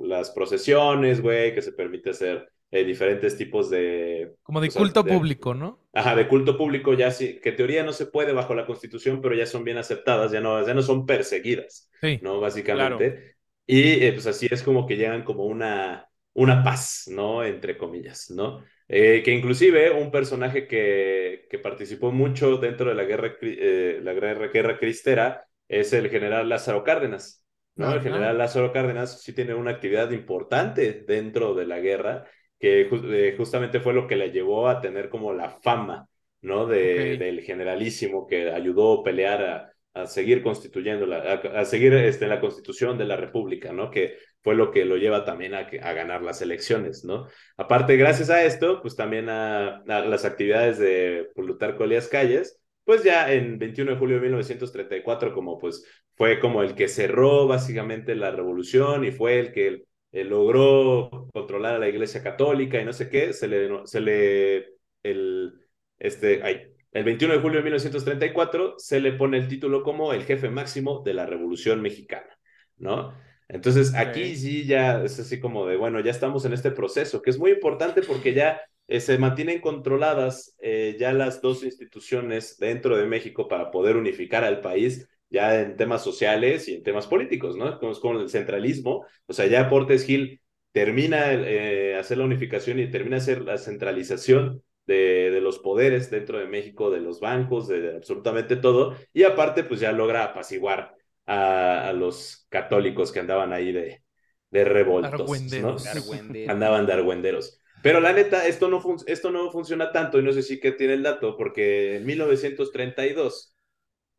[0.03, 4.33] las procesiones, güey, que se permite hacer eh, diferentes tipos de...
[4.43, 5.79] Como de sea, culto de- público, ¿no?
[5.93, 9.21] Ajá, de culto público ya sí, que en teoría no se puede bajo la Constitución,
[9.21, 12.21] pero ya son bien aceptadas, ya no, ya no son perseguidas, Sí.
[12.21, 12.39] ¿no?
[12.39, 13.35] Básicamente.
[13.67, 17.43] Y eh, pues así es como que llegan como una, una paz, ¿no?
[17.43, 18.63] Entre comillas, ¿no?
[18.93, 24.11] Eh, que inclusive un personaje que, que participó mucho dentro de la guerra, eh, la
[24.11, 27.45] guerra, guerra cristera es el general Lázaro Cárdenas,
[27.77, 27.93] ¿no?
[27.93, 32.25] El general Lázaro Cárdenas sí tiene una actividad importante dentro de la guerra,
[32.59, 36.09] que eh, justamente fue lo que le llevó a tener como la fama,
[36.41, 36.65] ¿no?
[36.65, 41.93] De, del generalísimo que ayudó a pelear a, a seguir constituyendo, la, a, a seguir
[41.93, 43.89] este, la constitución de la república, ¿no?
[43.89, 47.27] Que fue lo que lo lleva también a, a ganar las elecciones, ¿no?
[47.57, 53.03] Aparte, gracias a esto, pues también a, a las actividades de Plutarco Elías Calles, pues
[53.03, 55.85] ya en 21 de julio de 1934, como pues
[56.15, 61.75] fue como el que cerró básicamente la revolución y fue el que eh, logró controlar
[61.75, 64.57] a la Iglesia Católica y no sé qué, se le, se le,
[65.03, 65.53] el,
[65.99, 70.23] este, ay, el 21 de julio de 1934 se le pone el título como el
[70.25, 72.37] jefe máximo de la Revolución Mexicana,
[72.77, 73.13] ¿no?
[73.51, 77.31] Entonces aquí sí ya es así como de, bueno, ya estamos en este proceso, que
[77.31, 82.95] es muy importante porque ya eh, se mantienen controladas eh, ya las dos instituciones dentro
[82.95, 87.57] de México para poder unificar al país ya en temas sociales y en temas políticos,
[87.57, 87.77] ¿no?
[87.79, 90.41] Como es con el centralismo, o sea, ya Portes Gil
[90.71, 96.37] termina eh, hacer la unificación y termina hacer la centralización de, de, los poderes dentro
[96.39, 100.95] de México, de los bancos, de, de absolutamente todo, y aparte pues ya logra apaciguar
[101.25, 104.03] a, a los católicos que andaban ahí de,
[104.51, 105.23] de revoltos, ¿no?
[105.23, 105.87] Argüenderos.
[105.87, 106.49] Argüenderos.
[106.49, 107.61] Andaban de argüenderos.
[107.81, 110.71] Pero la neta, esto no, fun esto no funciona tanto, y no sé si que
[110.71, 113.55] tiene el dato, porque en 1932,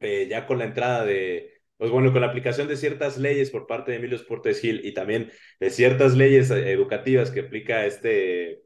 [0.00, 3.66] eh, ya con la entrada de, pues bueno, con la aplicación de ciertas leyes por
[3.66, 5.30] parte de Emilio Portes Gil y también
[5.60, 8.62] de ciertas leyes eh, educativas que aplica este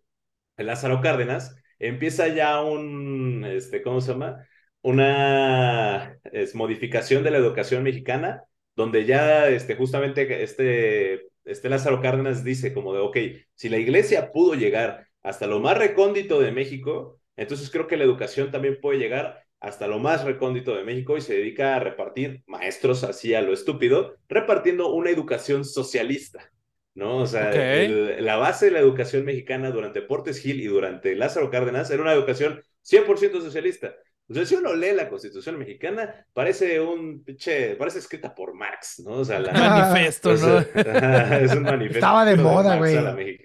[0.56, 4.46] Lázaro Cárdenas, empieza ya un, este, ¿cómo se llama?
[4.86, 8.44] Una es, modificación de la educación mexicana,
[8.76, 13.16] donde ya este, justamente este, este Lázaro Cárdenas dice como de, ok,
[13.56, 18.04] si la iglesia pudo llegar hasta lo más recóndito de México, entonces creo que la
[18.04, 22.44] educación también puede llegar hasta lo más recóndito de México y se dedica a repartir
[22.46, 26.48] maestros así a lo estúpido, repartiendo una educación socialista,
[26.94, 27.16] ¿no?
[27.18, 27.56] O sea, Ok.
[27.56, 32.02] el- la base de la educación mexicana durante Portes Gil y durante Lázaro Cárdenas era
[32.02, 33.96] una educación 100% socialista.
[34.28, 39.00] O sea, si uno lee la Constitución mexicana, parece un pinche, parece escrita por Marx,
[39.04, 39.18] ¿no?
[39.18, 40.58] O sea, la, Manifiesto, o ¿no?
[40.58, 41.98] es un manifiesto.
[41.98, 43.38] Estaba de moda, güey.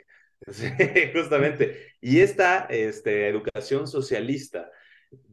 [0.50, 0.66] Sí,
[1.14, 1.94] justamente.
[2.02, 4.72] Y esta este, educación socialista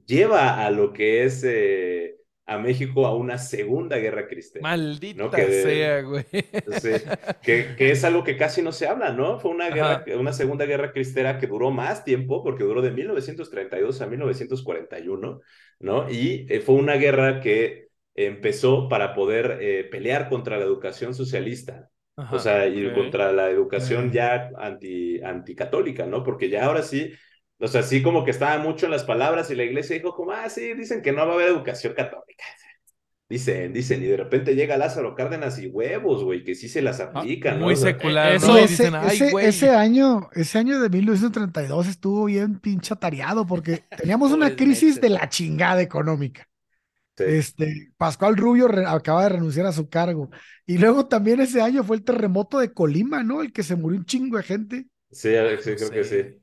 [0.05, 2.18] lleva a lo que es eh,
[2.49, 4.63] a México a una segunda guerra cristera.
[4.63, 6.25] Maldita No, que- sea, güey.
[6.81, 6.91] Sí,
[7.43, 9.39] que, que es algo que casi no se habla, ¿no?
[9.39, 10.17] Fue una guerra, Ajá.
[10.19, 15.41] una segunda guerra cristera que duró más tiempo, porque duró de 1932 a 1941,
[15.81, 16.11] ¿no?
[16.11, 21.91] Y eh, fue una guerra que empezó para poder eh, pelear contra la educación socialista,
[22.17, 22.35] Ajá.
[22.35, 26.25] o sea, y contra la educación ya anti, anticatólica, ¿no?
[26.25, 27.13] Porque ya ahora sí,
[27.61, 30.33] o sea, sí como que estaba mucho en las palabras y la iglesia dijo como,
[30.33, 32.45] ah, sí, dicen que no va a haber educación católica.
[33.31, 36.99] Dicen, dicen, y de repente llega Lázaro Cárdenas y huevos, güey, que sí se las
[37.01, 37.67] aplican, ¿no?
[37.67, 38.59] Muy O sea, secular, eso- ¿no?
[38.59, 39.47] Y ese, dicen, ay, ese- güey.
[39.49, 45.11] ese año, ese año de 1932 estuvo bien pinche atareado porque teníamos una crisis de
[45.11, 46.49] la chingada económica.
[47.17, 47.25] sí.
[47.27, 50.31] Este, Pascual Rubio re- acaba de renunciar a su cargo.
[50.67, 53.43] Y luego también ese año fue el terremoto de Colima, ¿no?
[53.43, 54.87] El que se murió un chingo de gente.
[55.11, 55.31] Sí,
[55.63, 56.41] sí, creo que sí.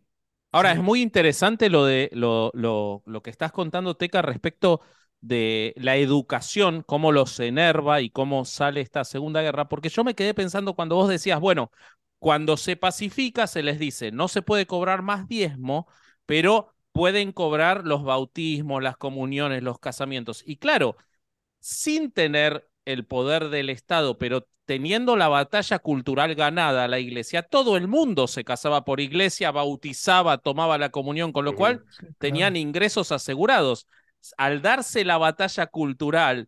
[0.56, 4.80] Ahora, es muy interesante lo de lo, lo, lo que estás contando, Teca, respecto
[5.20, 10.16] de la educación, cómo los enerva y cómo sale esta Segunda Guerra, porque yo me
[10.16, 11.72] quedé pensando cuando vos decías, bueno,
[12.20, 15.88] cuando se pacifica se les dice, no se puede cobrar más diezmo,
[16.26, 20.42] pero pueden cobrar los bautismos, las comuniones, los casamientos.
[20.46, 20.96] Y claro,
[21.60, 27.78] sin tener el poder del Estado, pero teniendo la batalla cultural ganada la iglesia, todo
[27.78, 31.84] el mundo se casaba por iglesia, bautizaba, tomaba la comunión, con lo cual
[32.18, 33.88] tenían ingresos asegurados.
[34.38, 36.48] Al darse la batalla cultural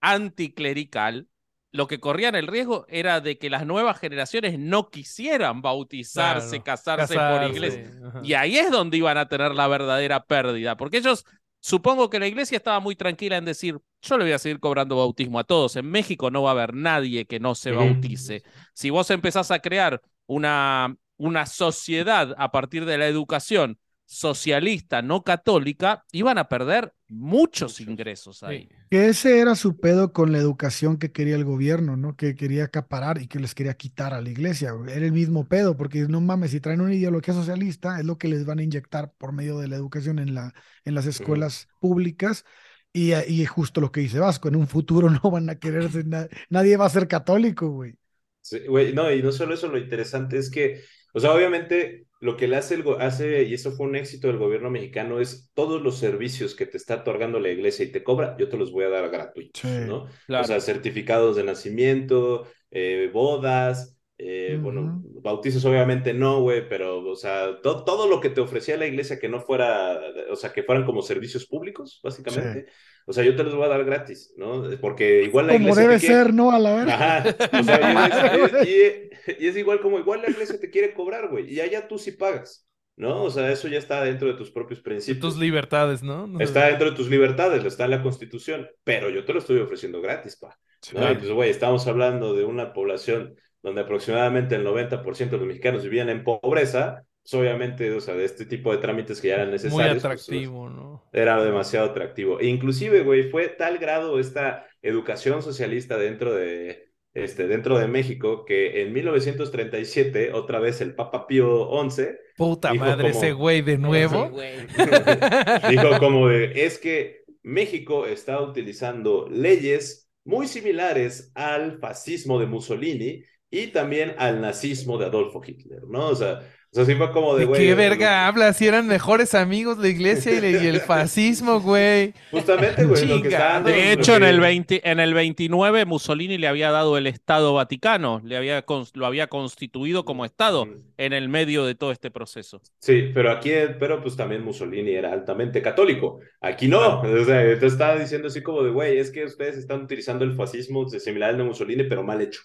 [0.00, 1.28] anticlerical,
[1.72, 6.64] lo que corrían el riesgo era de que las nuevas generaciones no quisieran bautizarse, Claro,
[6.64, 7.90] casarse, por iglesia.
[8.06, 8.20] ajá.
[8.24, 11.24] Y ahí es donde iban a tener la verdadera pérdida, porque ellos,
[11.60, 14.96] supongo que la iglesia estaba muy tranquila en decir, yo le voy a seguir cobrando
[14.96, 18.42] bautismo a todos, en México no va a haber nadie que no se bautice.
[18.74, 23.78] Si vos empezás a crear una, una sociedad a partir de la educación
[24.10, 28.68] socialista, no católica, iban a perder muchos ingresos ahí.
[28.90, 32.16] Que ese era su pedo con la educación que quería el gobierno, ¿no?
[32.16, 34.72] Que quería acaparar y que les quería quitar a la iglesia.
[34.88, 38.26] Era el mismo pedo, porque no mames, si traen una ideología socialista, es lo que
[38.26, 40.52] les van a inyectar por medio de la educación en, la,
[40.84, 42.44] en las escuelas públicas.
[42.92, 46.06] Y, y justo lo que dice Vasco, en un futuro no van a querer ser,
[46.08, 47.96] na- nadie va a ser católico, güey.
[48.42, 50.82] Sí, güey, no, y no solo eso, lo interesante es que,
[51.12, 54.36] o sea, obviamente lo que le hace, el, hace, y eso fue un éxito del
[54.38, 58.36] gobierno mexicano, es todos los servicios que te está otorgando la iglesia y te cobra,
[58.38, 59.68] yo te los voy a dar gratuitos, Sí.
[59.86, 60.06] ¿no?
[60.26, 60.44] Claro.
[60.44, 67.16] O sea, certificados de nacimiento, eh, bodas, eh, bueno, bautizos obviamente no, güey, pero, o
[67.16, 69.98] sea, to- todo lo que te ofrecía la iglesia que no fuera,
[70.30, 72.66] o sea, que fueran como servicios públicos, básicamente,
[73.06, 74.62] o sea, yo te los voy a dar gratis, ¿no?
[74.80, 76.50] Porque igual la Como iglesia te debe quiere- ser, ¿no?
[76.52, 76.94] A la verga.
[76.94, 80.94] Ajá, o sea, y es, y- y es igual como igual la iglesia te quiere
[80.94, 83.22] cobrar, güey, y allá tú sí pagas, ¿no?
[83.24, 85.20] O sea, eso ya está dentro de tus propios principios.
[85.20, 86.26] Tus libertades, ¿no?
[86.26, 86.40] No.
[86.40, 90.00] Está dentro de tus libertades, está en la Constitución, pero yo te lo estoy ofreciendo
[90.00, 90.58] gratis, pa.
[90.94, 91.00] ¿no?
[91.18, 96.08] Pues, güey, estamos hablando de una población donde aproximadamente el 90% de los mexicanos vivían
[96.08, 100.02] en pobreza, obviamente, o sea, de este tipo de trámites que ya eran Muy necesarios.
[100.02, 101.08] pues, atractivo, ¿no?
[101.12, 102.38] era demasiado atractivo.
[102.40, 108.44] E inclusive, güey, fue tal grado esta educación socialista dentro de, este, dentro de México
[108.44, 112.02] que en 1937, otra vez el Papa Pío XI
[112.36, 114.30] Puta madre, como- ese güey de nuevo.
[114.30, 114.52] Güey.
[115.70, 123.24] dijo como de, es que México está utilizando leyes muy similares al fascismo de Mussolini
[123.50, 126.08] y también al nazismo de Adolfo Hitler, ¿no?
[126.08, 126.40] O sea,
[126.72, 128.56] o sea sí fue como de, ¿De güey, qué verga hablas?
[128.56, 132.14] Si eran mejores amigos la iglesia y, y el fascismo, güey.
[132.30, 133.30] Justamente, güey, lo que
[133.64, 138.20] De hecho, en el, 20 en el 29 Mussolini le había dado el Estado Vaticano,
[138.24, 138.64] le había
[138.94, 142.62] lo había constituido como Estado en el medio de todo este proceso.
[142.78, 143.50] Sí, pero aquí,
[143.80, 146.20] pero pues también Mussolini era altamente católico.
[146.40, 147.00] Aquí no.
[147.00, 150.34] O sea, te estaba diciendo así como de, güey, es que ustedes están utilizando el
[150.34, 152.42] fascismo similar al de Mussolini, pero mal hecho.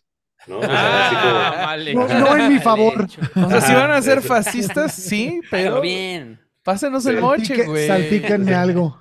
[0.47, 0.59] ¿No?
[0.59, 2.19] O sea, así como- Ah, mal No, hecho.
[2.19, 3.01] no en mi Mal favor.
[3.03, 3.21] hecho.
[3.35, 5.81] O sea, si van a ser fascistas, sí, Pero pero.
[5.81, 6.39] bien.
[6.63, 7.87] Pásenos el moche, Salpique- güey.
[7.87, 8.99] Salpíquenme algo.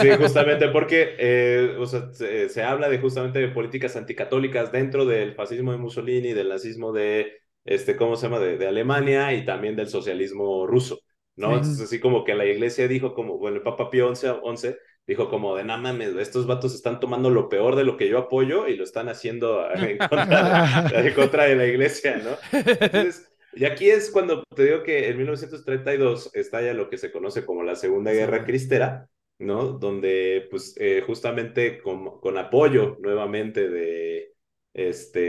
[0.00, 5.04] Sí, justamente porque eh, o sea, se, se habla de justamente de políticas anticatólicas dentro
[5.06, 7.32] del fascismo de Mussolini, del nazismo de,
[7.64, 11.00] este, ¿cómo se llama?, de, de Alemania y también del socialismo ruso,
[11.36, 11.48] ¿no?
[11.48, 11.54] Sí.
[11.54, 14.76] Entonces, así como que la iglesia dijo como, bueno, el Papa Pío XI, 11
[15.06, 18.18] dijo como de, no mames, estos vatos están tomando lo peor de lo que yo
[18.18, 22.36] apoyo y lo están haciendo en contra de, en contra de la iglesia, ¿no?
[22.52, 27.44] Entonces, y aquí es cuando te digo que en 1932 estalla lo que se conoce
[27.44, 29.72] como la Segunda Guerra Cristera, ¿no?
[29.72, 34.32] Donde, pues, eh, justamente con, con apoyo nuevamente de,
[34.72, 35.20] este,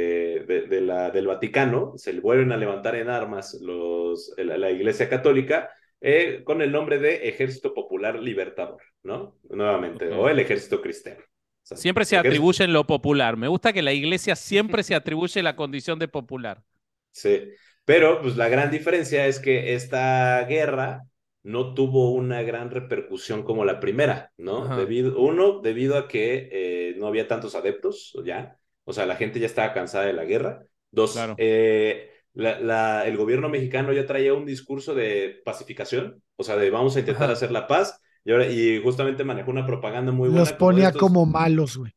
[0.46, 5.10] de, de la, del Vaticano, se vuelven a levantar en armas los, la, la Iglesia
[5.10, 5.70] Católica
[6.04, 9.39] eh, con el nombre de Ejército Popular Libertador, ¿no?
[9.49, 10.14] Nuevamente, Ok.
[10.14, 11.22] o el Ejército Cristiano.
[11.22, 13.38] O sea, Siempre se el ejército- atribuye lo popular.
[13.38, 16.64] Me gusta que la iglesia siempre se atribuye la condición de popular.
[17.12, 17.43] Sí,
[17.86, 21.04] pero pues la gran diferencia es que esta guerra
[21.43, 24.64] no tuvo una gran repercusión como la primera, ¿no?
[24.66, 24.78] Ajá.
[24.78, 29.39] Debido, uno, debido a que eh, no había tantos adeptos ya, o sea, la gente
[29.39, 30.64] ya estaba cansada de la guerra.
[30.91, 31.36] Dos, Claro.
[31.38, 36.70] eh, la- la- el gobierno mexicano ya traía un discurso de pacificación, o sea, de
[36.72, 37.34] vamos a intentar Ajá.
[37.34, 40.42] hacer la paz, y, ahora, y justamente manejó una propaganda muy buena.
[40.42, 41.92] Los ponía estos- como malos, güey.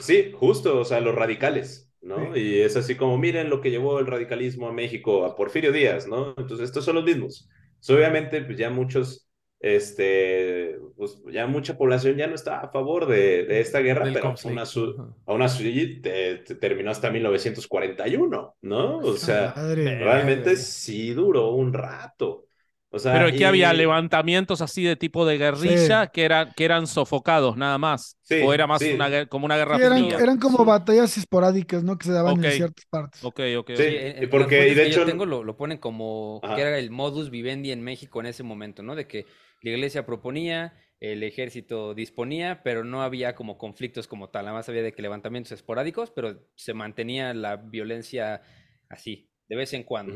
[0.00, 2.32] Sí, justo, o sea, los radicales, ¿no?
[2.34, 2.40] Sí.
[2.40, 6.06] Y es así como, miren lo que llevó el radicalismo a México, a Porfirio Díaz,
[6.06, 6.34] ¿no?
[6.36, 7.48] Entonces, estos son los mismos.
[7.88, 9.28] Obviamente, pues ya muchos,
[9.60, 14.14] este, pues ya mucha población ya no está a favor de, de esta guerra, Del
[14.14, 18.98] pero aún así, conflicto, aún así te- te terminó hasta 1941, ¿no?
[18.98, 19.98] O sea, Madre.
[19.98, 22.46] realmente sí duró un rato.
[22.92, 26.10] O sea, Pero aquí y- había levantamientos así de tipo de guerrilla Sí.
[26.12, 28.16] que, eran, que eran sofocados nada más.
[28.22, 28.92] Sí, o era más sí.
[28.94, 30.18] una, como una guerra Sí, eran, fría.
[30.18, 30.64] eran como Sí.
[30.64, 31.96] batallas esporádicas, ¿no?
[31.98, 32.44] Que se daban Ok.
[32.46, 33.22] en ciertas partes.
[33.24, 34.26] Ok, ok, Sí.
[34.28, 36.56] porque- y de que yo hecho- tengo lo, lo ponen como Ajá.
[36.56, 38.96] que era el modus vivendi en México en ese momento, ¿no?
[38.96, 39.24] De que
[39.62, 44.44] la iglesia proponía, el ejército disponía, pero no había como conflictos como tal.
[44.46, 48.42] Nada más había de que levantamientos esporádicos, pero se mantenía la violencia
[48.88, 50.14] así, de vez en cuando.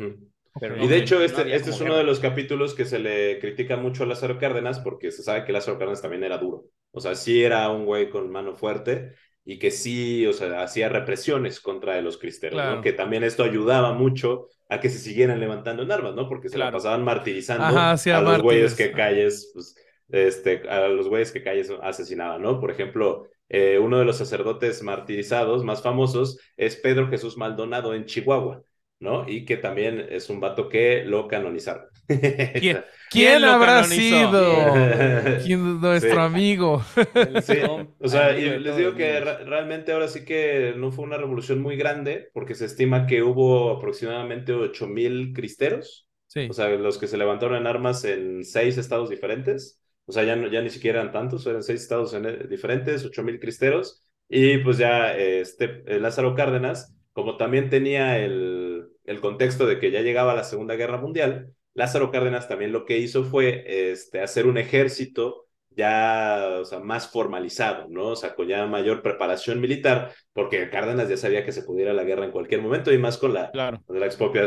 [0.59, 2.99] Pero Y no- de hecho, no este, este es uno de los capítulos que se
[2.99, 6.67] le critica mucho a Lázaro Cárdenas porque se sabe que Lázaro Cárdenas también era duro.
[6.93, 9.13] O sea, sí era un güey con mano fuerte
[9.45, 12.77] y que sí, o sea, hacía represiones contra de los cristeros, Claro.
[12.77, 12.83] ¿no?
[12.83, 16.29] Que también esto ayudaba mucho a que se siguieran levantando en armas, ¿no?
[16.29, 19.77] Porque se la pasaban martirizando Ajá, a los güeyes que calles, pues,
[20.09, 22.61] este, a los güeyes que calles asesinaban, ¿no?
[22.61, 28.07] Por ejemplo, eh, uno de los sacerdotes martirizados más famosos es Pedro Jesús Maldonado en
[28.07, 28.63] Chihuahua.
[29.01, 29.29] ¿no?
[29.29, 31.85] Y que también es un vato que lo canonizaron.
[32.59, 32.85] ¿Quién?
[33.09, 33.89] ¿Quién lo habrá canonizó?
[33.89, 34.73] sido?
[35.37, 36.25] ¿Quién nuestro Sí.
[36.25, 36.83] amigo?
[37.41, 37.59] Sí,
[37.99, 41.77] o sea, y les digo que realmente ahora sí que no fue una revolución muy
[41.77, 46.49] grande, porque se estima que hubo aproximadamente 8000 cristeros, Sí.
[46.49, 50.37] o sea, los que se levantaron en armas en seis estados diferentes, o sea, ya,
[50.37, 54.59] no- ya ni siquiera eran tantos, eran seis estados en- eh, diferentes, 8000 cristeros, y
[54.59, 59.91] pues ya eh, este, eh, Lázaro Cárdenas, como también tenía el, el contexto de que
[59.91, 64.47] ya llegaba la Segunda Guerra Mundial, Lázaro Cárdenas también lo que hizo fue este, hacer
[64.47, 65.47] un ejército
[65.77, 68.09] ya, o sea, más formalizado, ¿no?
[68.11, 72.05] O sea, con ya mayor preparación militar, porque Cárdenas ya sabía que se pudiera la
[72.05, 73.83] guerra en cualquier momento y más con la, Claro.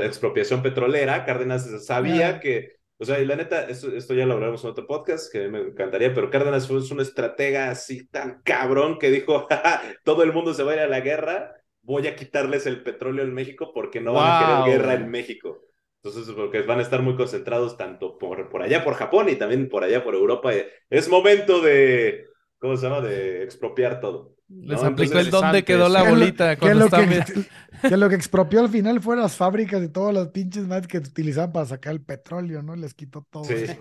[0.06, 4.64] expropiación petrolera, Cárdenas sabía que, o sea, y la neta, esto, esto ya lo hablaremos
[4.64, 9.12] en otro podcast, que me encantaría, pero Cárdenas fue un estratega así tan cabrón que
[9.12, 11.52] dijo, "Ja, ja, todo el mundo se va a ir a la guerra,
[11.82, 15.67] voy a quitarles el petróleo en México porque no van a querer guerra en México.
[16.08, 19.70] Entonces, porque van a estar muy concentrados tanto por, por allá por Japón y también
[19.70, 20.52] por allá por Europa.
[20.90, 22.26] Es momento de,
[22.60, 23.02] ¿cómo se llama?
[23.02, 24.36] De expropiar todo.
[24.50, 24.88] Les ¿no?
[24.88, 28.62] aplicó el dónde quedó la ¿Qué es lo- bolita Que lo que, lo que expropió
[28.62, 32.02] al final fueron las fábricas y todas las pinches madres que utilizaban para sacar el
[32.02, 32.76] petróleo, ¿no?
[32.78, 33.54] Les quitó todo Sí.
[33.56, 33.76] eso.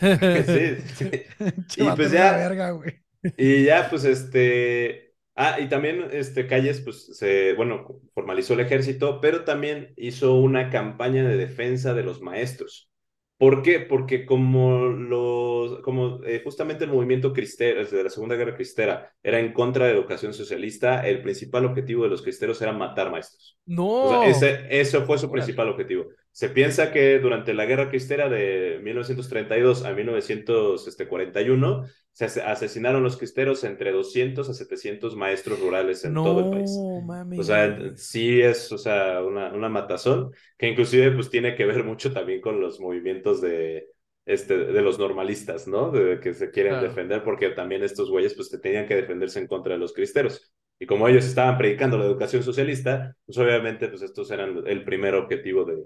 [0.00, 1.10] sí, sí.
[1.82, 3.02] Y pues es ya- una verga, güey.
[3.36, 5.05] Y ya, pues, este.
[5.38, 10.70] Ah, y también, este, Calles, pues, se, bueno, formalizó el ejército, pero también hizo una
[10.70, 12.90] campaña de defensa de los maestros.
[13.38, 13.80] ¿Por qué?
[13.80, 19.38] Porque como los, como eh, justamente el movimiento cristero, desde la Segunda Guerra Cristera, era
[19.38, 23.58] en contra de la educación socialista, el principal objetivo de los cristeros era matar maestros.
[23.66, 23.86] No.
[23.86, 26.06] O sea, ese, eso fue su principal objetivo.
[26.32, 31.84] Se piensa que durante la Guerra Cristera de 1932 a 1941
[32.16, 36.48] se ase- asesinaron los cristeros entre 200 a 700 maestros rurales en no, todo el
[36.48, 36.88] país.
[37.02, 37.38] mami.
[37.38, 41.84] O sea, sí es, o sea, una, una matazón que inclusive pues tiene que ver
[41.84, 43.88] mucho también con los movimientos de,
[44.24, 45.90] este, de los normalistas, ¿no?
[45.90, 46.88] De que se quieren Claro.
[46.88, 50.50] defender porque también estos güeyes pues te tenían que defenderse en contra de los cristeros.
[50.78, 55.14] Y como ellos estaban predicando la educación socialista, pues obviamente pues estos eran el primer
[55.14, 55.76] objetivo de,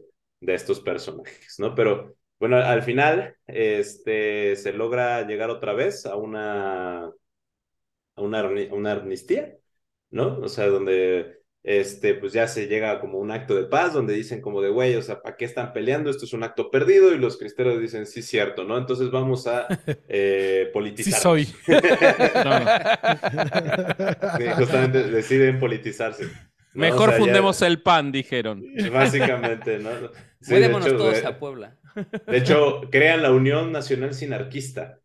[0.40, 1.74] de estos personajes, ¿no?
[1.74, 7.12] Pero bueno, al final este, se logra llegar otra vez a una, a
[8.16, 9.56] una, una amnistía,
[10.10, 10.38] ¿no?
[10.38, 14.40] O sea, donde este, pues ya se llega como un acto de paz donde dicen
[14.40, 16.10] como de, güey, o sea, ¿para qué están peleando?
[16.10, 18.78] Esto es un acto perdido y los cristeros dicen, sí, cierto, ¿no?
[18.78, 19.66] Entonces vamos a
[20.08, 21.14] eh, politizar.
[21.14, 21.44] Sí soy.
[24.38, 26.24] sí, justamente deciden politizarse.
[26.24, 26.30] ¿no?
[26.72, 28.64] Mejor O sea, ya- fundemos el PAN, dijeron.
[28.92, 29.90] Básicamente, ¿no?
[30.40, 31.76] Sí, hecho, todos a Puebla.
[32.26, 35.00] De hecho, crean la Unión Nacional Sinarquista,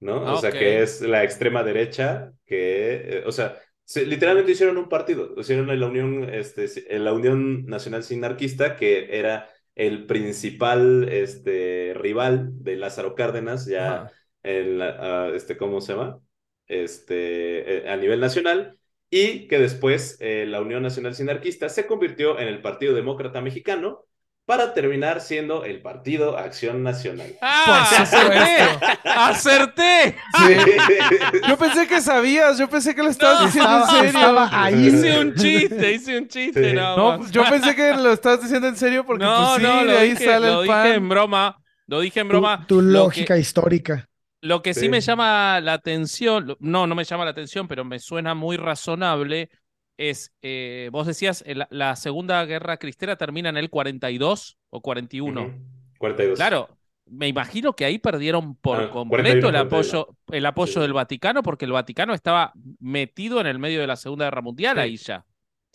[0.00, 0.26] ¿no?
[0.26, 0.56] Ah, o sea, ok.
[0.56, 5.68] que es la extrema derecha, que, eh, o sea, se- literalmente hicieron un partido, hicieron
[5.78, 6.68] la Unión, este,
[6.98, 14.10] la Unión Nacional Sinarquista, que era el principal, este, rival de Lázaro Cárdenas, ya
[14.42, 16.20] en la, ah, este, ¿cómo se llama?
[16.66, 18.78] Este, eh, a nivel nacional,
[19.10, 24.06] y que después eh, la Unión Nacional Sinarquista se convirtió en el Partido Demócrata Mexicano
[24.44, 27.28] para terminar siendo el Partido Acción Nacional.
[27.40, 27.86] ¡Ah!
[27.88, 28.86] Por supuesto.
[29.04, 30.16] ¡Acerté!
[31.48, 34.20] Yo pensé que sabías, yo pensé que lo estabas No, diciendo estaba- en serio.
[34.20, 34.86] estaba ahí.
[34.86, 36.70] Hice un chiste, hice un chiste.
[36.70, 36.76] Sí.
[36.76, 39.92] No, yo pensé que lo estabas diciendo en serio porque no, pues sí, no, lo
[39.92, 41.08] de ahí dije, sale lo el dije en pan.
[41.08, 41.58] broma.
[41.86, 42.66] Lo dije en Tu, broma.
[42.66, 44.08] tu que- lógica histórica.
[44.40, 44.80] Lo que sí.
[44.80, 44.88] Sí.
[44.88, 49.50] me llama la atención, no, no me llama la atención, pero me suena muy razonable,
[49.96, 54.80] es, eh, vos decías, eh, la, la Segunda Guerra Cristera termina en el 42 o
[54.80, 55.40] 41.
[55.42, 55.52] Ujú.
[55.98, 56.36] 42.
[56.36, 56.68] Claro,
[57.06, 60.38] me imagino que ahí perdieron por Ah, completo 41, el apoyo, 41.
[60.38, 60.80] el apoyo Sí.
[60.80, 64.76] del Vaticano, porque el Vaticano estaba metido en el medio de la Segunda Guerra Mundial
[64.76, 64.80] Sí.
[64.80, 65.24] ahí ya.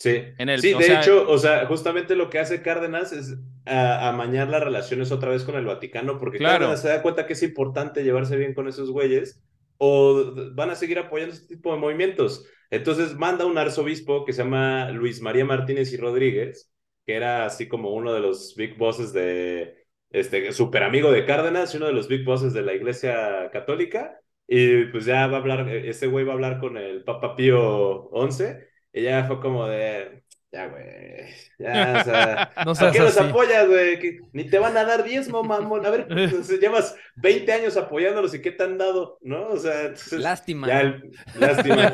[0.00, 3.36] Sí, En el- sí, de sea- hecho, o sea, justamente lo que hace Cárdenas es
[3.66, 6.60] amañar las relaciones otra vez con el Vaticano, porque Claro.
[6.60, 9.42] Cárdenas se da cuenta que es importante llevarse bien con esos güeyes,
[9.78, 12.46] o van a seguir apoyando este tipo de movimientos.
[12.70, 16.70] Entonces manda un arzobispo que se llama Luis María Martínez y Rodríguez,
[17.06, 21.72] que era así como uno de los big bosses de, este, súper amigo de Cárdenas
[21.74, 25.40] y uno de los big bosses de la Iglesia Católica, y pues ya va a
[25.40, 28.58] hablar, eh, ese güey va a hablar con el Papa Pío XI,
[28.92, 31.26] y ya fue como de, ya, güey,
[31.58, 33.20] ya, o sea, No ¿a seas qué así.
[33.20, 34.18] apoyas, güey?
[34.32, 35.84] Ni te van a dar diezmo, mamón.
[35.84, 39.18] A ver, pues, llevas 20 años apoyándolos y ¿qué te han dado?
[39.20, 39.48] ¿No?
[39.48, 40.66] O sea, entonces, Lástima.
[40.68, 41.92] ya el, lástima.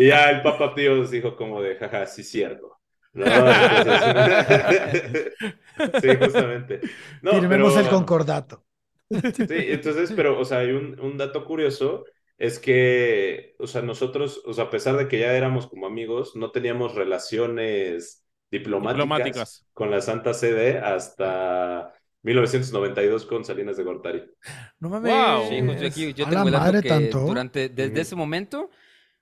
[0.00, 2.76] y ya el Papa Pío dijo como de, jaja, sí, cierto.
[3.12, 3.26] ¿No?
[3.26, 5.32] Entonces-
[6.02, 6.80] sí, justamente.
[7.22, 8.64] No, Firmemos pero- el concordato.
[9.10, 12.04] Sí, entonces, pero, o sea, hay un, un dato curioso,
[12.40, 16.34] es que, o sea, nosotros, o sea, a pesar de que ya éramos como amigos,
[16.36, 19.66] no teníamos relaciones diplomáticas, Diplomáticas.
[19.74, 24.24] con la Santa Sede hasta 1992 con Salinas de Gortari.
[24.80, 25.12] No mames.
[25.12, 25.48] Wow.
[25.50, 27.20] Sí, justo aquí yo tengo el dato que ¿tanto?
[27.20, 28.70] durante, desde ese momento,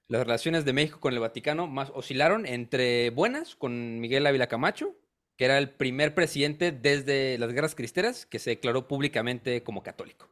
[0.07, 4.97] las relaciones de México con el Vaticano más oscilaron entre buenas con Miguel Ávila Camacho,
[5.37, 10.31] que era el primer presidente desde las guerras cristeras que se declaró públicamente como católico,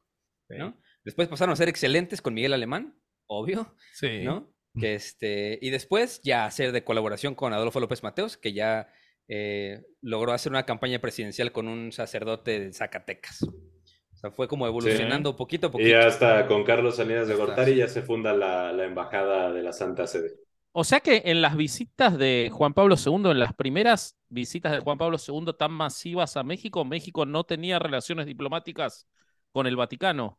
[0.49, 0.77] ¿no?
[1.07, 4.25] Después pasaron a ser excelentes con Miguel Alemán, obvio, Sí.
[4.25, 4.53] ¿no?
[4.79, 8.89] Que este, y después ya hacer de colaboración con Adolfo López Mateos, que ya
[9.29, 13.43] eh, logró hacer una campaña presidencial con un sacerdote de Zacatecas.
[13.45, 15.89] O sea, fue como evolucionando poquito a poquito.
[15.89, 17.37] Y hasta con Carlos Salinas de.
[17.37, 20.35] Gortari ya se funda la, la embajada de la Santa Sede.
[20.73, 24.81] O sea que en las visitas de Juan Pablo II, en las primeras visitas de
[24.81, 29.09] Juan Pablo II tan masivas a México, México no tenía relaciones diplomáticas
[29.53, 30.39] con el Vaticano.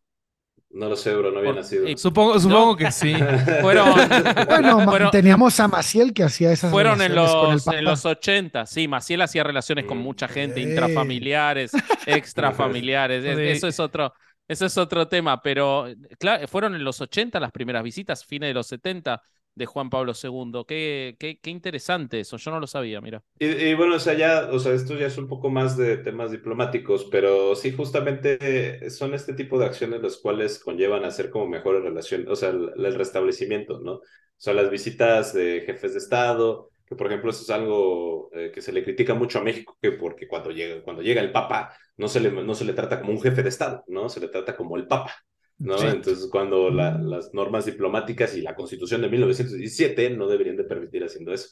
[0.69, 1.87] No lo sé, bro, no había Por- nacido.
[1.87, 3.15] eh, Supongo, supongo que sí.
[3.61, 3.89] Fueron,
[4.47, 7.85] Bueno, Fueron- teníamos a Maciel que hacía esas fueron en relaciones con el los, en
[7.85, 8.65] los 80.
[8.65, 10.63] Sí, Maciel hacía relaciones con mucha gente, Eh.
[10.63, 11.71] intrafamiliares,
[12.05, 13.23] extrafamiliares.
[13.23, 13.43] es- Sí.
[13.43, 14.13] Eso es otro.
[14.47, 15.87] Eso es otro tema, pero
[16.19, 19.21] claro, fueron en los 80 las primeras visitas, fines de los 70
[19.57, 20.63] de Juan Pablo II.
[20.67, 23.23] Qué, qué, qué interesante eso, yo no lo sabía, mira.
[23.39, 26.31] Y, bueno, o sea, ya, o sea, esto ya es un poco más de temas
[26.31, 31.47] diplomáticos, pero sí, justamente son este tipo de acciones las cuales conllevan a hacer como
[31.47, 33.93] mejores relaciones, o sea, el, el restablecimiento, ¿no?
[33.93, 38.51] O sea, las visitas de jefes de Estado, que por ejemplo eso es algo eh,
[38.53, 41.75] que se le critica mucho a México, que porque cuando llega, cuando llega el Papa
[41.97, 44.07] no se le, no se le trata como un jefe de Estado, ¿no?
[44.09, 45.13] Se le trata como el Papa.
[45.59, 45.83] ¿No?
[45.83, 45.87] Sí.
[45.89, 51.03] Entonces, cuando la- las normas diplomáticas y la Constitución de 1917 no deberían de permitir
[51.03, 51.49] haciendo eso.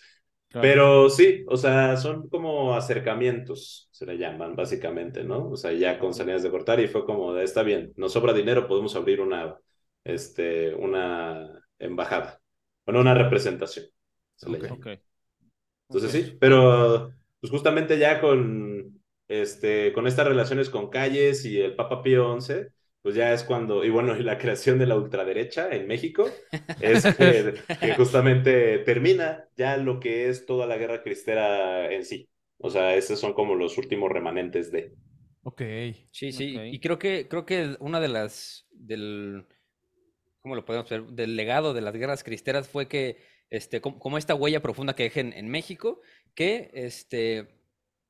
[0.59, 5.49] Pero sí, o sea, son como acercamientos, se le llaman básicamente, ¿no?
[5.51, 8.95] O sea, ya con Salinas de Gortari fue como, está bien, nos sobra dinero, podemos
[8.95, 9.55] abrir una,
[10.03, 12.41] este, una embajada,
[12.85, 13.85] bueno, una representación.
[14.35, 14.63] se le Ok.
[14.63, 14.79] llama.
[14.79, 14.87] Ok.
[15.89, 16.25] Entonces Ok.
[16.25, 22.01] sí, pero pues justamente ya con, este, con estas relaciones con Calles y el Papa
[22.01, 22.73] Pío XI,
[23.05, 26.27] pues ya es cuando, y bueno, y la creación de la ultraderecha en México,
[26.81, 32.27] es que, que justamente termina ya lo que es toda la guerra cristera en sí.
[32.57, 34.95] O sea, esos son como los últimos remanentes de...
[35.43, 35.61] Ok.
[36.09, 36.57] Sí, sí.
[36.59, 39.45] Y creo que, creo que una de las, del,
[40.39, 41.03] ¿cómo lo podemos ver?
[41.03, 43.17] Del legado de las guerras cristeras fue que,
[43.51, 46.01] este, como, como esta huella profunda que dejen en México,
[46.33, 47.49] que, este,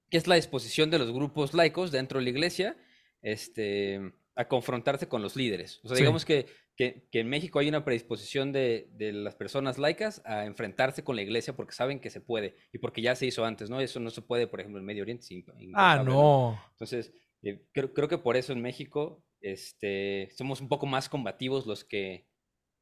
[0.09, 2.77] que es la disposición de los grupos laicos dentro de la iglesia,
[3.21, 5.79] este, a confrontarse con los líderes.
[5.83, 6.03] O sea, Sí.
[6.03, 10.45] digamos que, que, que en México hay una predisposición de, de las personas laicas a
[10.45, 13.69] enfrentarse con la iglesia porque saben que se puede y porque ya se hizo antes,
[13.69, 13.79] ¿no?
[13.79, 15.25] Eso no se puede, por ejemplo, en Medio Oriente.
[15.29, 16.61] imp- Ah, impensable, no.
[16.71, 17.13] entonces,
[17.43, 21.83] eh, creo, creo que por eso en México este, somos un poco más combativos los
[21.85, 22.27] que,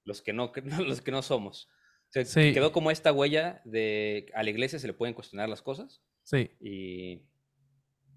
[0.06, 0.51] los que, no,
[0.88, 1.68] los que no somos.
[1.68, 2.54] O sea, Sí.
[2.54, 6.49] Quedó como esta huella de a la iglesia se le pueden cuestionar las cosas Sí.
[6.60, 7.22] y,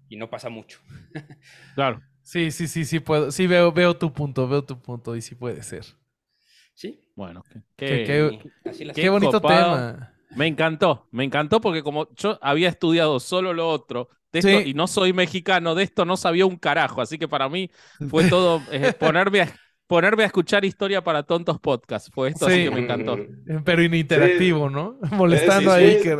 [0.09, 0.79] y no pasa mucho.
[1.75, 2.01] Claro.
[2.27, 3.31] Sí, sí, sí, sí puedo.
[3.31, 5.85] Sí, veo, veo tu punto, veo tu punto y sí puede ser.
[6.73, 6.99] Sí.
[7.15, 7.41] Bueno,
[7.77, 8.03] qué,
[8.93, 9.93] Qué- bonito copado.
[9.93, 10.13] tema.
[10.31, 14.71] Me encantó, me encantó porque como yo había estudiado solo lo otro de esto, Sí.
[14.71, 17.71] y no soy mexicano, de esto no sabía un carajo, así que para mí
[18.09, 19.55] fue todo eh, ponerme, a,
[19.87, 22.63] ponerme a escuchar historia para tontos podcast, fue esto, así Sí.
[22.65, 23.17] que me encantó.
[23.17, 24.99] Eh, Pero interactivo, ¿no?
[25.11, 25.97] Molestando sí, ahí.
[25.97, 26.03] sí.
[26.03, 26.17] que-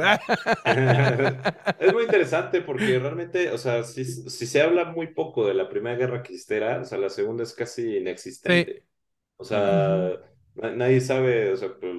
[1.80, 5.70] es muy interesante porque realmente, o sea, si, si se habla muy poco de la
[5.70, 8.86] Primera Guerra Cristera, o sea, la segunda es casi inexistente.
[9.38, 10.13] O sea,
[10.55, 11.93] na- nadie sabe, o sea, pues,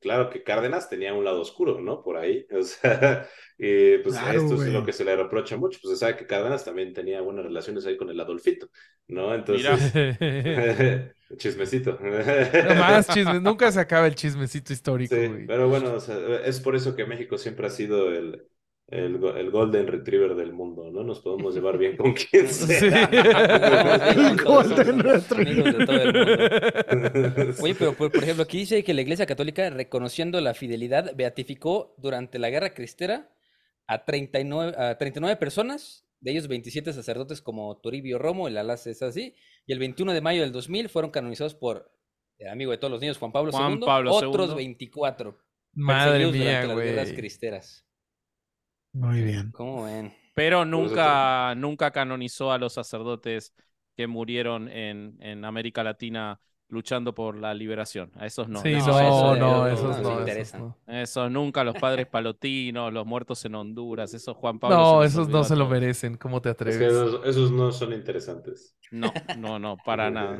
[0.00, 2.02] claro que Cárdenas tenía un lado oscuro, ¿no?
[2.02, 3.28] Por ahí, o sea,
[3.62, 6.26] y pues Claro, esto es lo que se le reprocha mucho, pues se sabe que
[6.26, 8.68] Cárdenas también tenía buenas relaciones ahí con el Adolfito,
[9.08, 9.34] ¿no?
[9.34, 9.92] Entonces,
[11.36, 11.98] chismecito.
[12.00, 13.42] No más chismes.
[13.42, 15.46] Nunca se acaba el chismecito histórico, Sí, güey.
[15.46, 18.46] pero bueno, o sea, es por eso que México siempre ha sido el,
[18.88, 21.02] el, el Golden Retriever del mundo, ¿no?
[21.04, 23.08] Nos podemos llevar bien con quien sea.
[24.08, 25.78] El Golden todo el mundo.
[25.88, 26.10] Oye,
[27.58, 31.94] Oye, pero por, por ejemplo, aquí dice que la Iglesia Católica, reconociendo la fidelidad, beatificó
[31.98, 33.30] durante la Guerra Cristera
[33.90, 39.02] a 39, a 39 personas, de ellos 27 sacerdotes como Toribio Romo, el Alas es
[39.02, 39.34] así,
[39.66, 41.90] y el 21 de mayo del 2000 fueron canonizados por
[42.38, 44.54] el amigo de todos los niños, Juan Pablo Juan II, Pablo otros II.
[44.54, 45.36] 24
[45.72, 47.16] Madre mía, durante las guerras güey.
[47.16, 47.84] cristeras.
[48.92, 49.50] Muy bien.
[49.50, 50.14] ¿Cómo ven?
[50.34, 53.52] Pero nunca, nunca canonizó a los sacerdotes
[53.96, 56.40] que murieron en, en América Latina
[56.70, 58.10] luchando por la liberación.
[58.16, 58.60] A esos no.
[58.62, 60.20] Sí, No, no, no, esos no no.
[60.20, 60.58] esos interesa.
[60.58, 60.76] no.
[60.86, 64.76] Esos nunca, los padres palotinos, los muertos en Honduras, esos Juan Pablo.
[64.76, 66.16] No, esos no se lo merecen.
[66.16, 66.92] ¿Cómo te Es que atreves?
[66.92, 68.76] esos, esos no son interesantes.
[68.90, 70.38] No, no, no, para nada.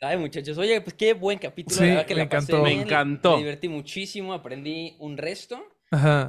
[0.00, 2.62] Ay, muchachos, oye, pues qué buen capítulo, Sí, la verdad que me la pasé encantó.
[2.62, 3.32] Me encantó.
[3.32, 5.62] Me divertí muchísimo, aprendí un resto.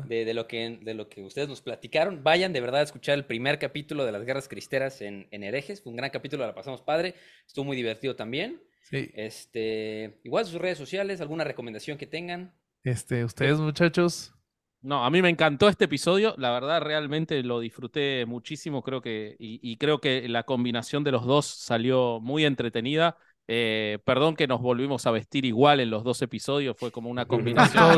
[0.07, 2.23] De, de lo que, de lo que ustedes nos platicaron.
[2.23, 5.81] Vayan de verdad a escuchar el primer capítulo de las guerras cristeras en, en Herejes.
[5.81, 7.15] Fue un gran capítulo, la pasamos padre.
[7.45, 8.61] Estuvo muy divertido también.
[8.89, 9.09] Sí.
[9.13, 12.53] Este, igual sus redes sociales, alguna recomendación que tengan.
[12.83, 14.33] Este, ustedes, muchachos.
[14.81, 19.35] No, a mí me encantó este episodio, la verdad realmente lo disfruté muchísimo, creo que,
[19.39, 23.17] y, y creo que la combinación de los dos salió muy entretenida.
[23.49, 27.25] Eh, perdón que nos volvimos a vestir igual en los dos episodios, fue como una
[27.27, 27.97] combinación.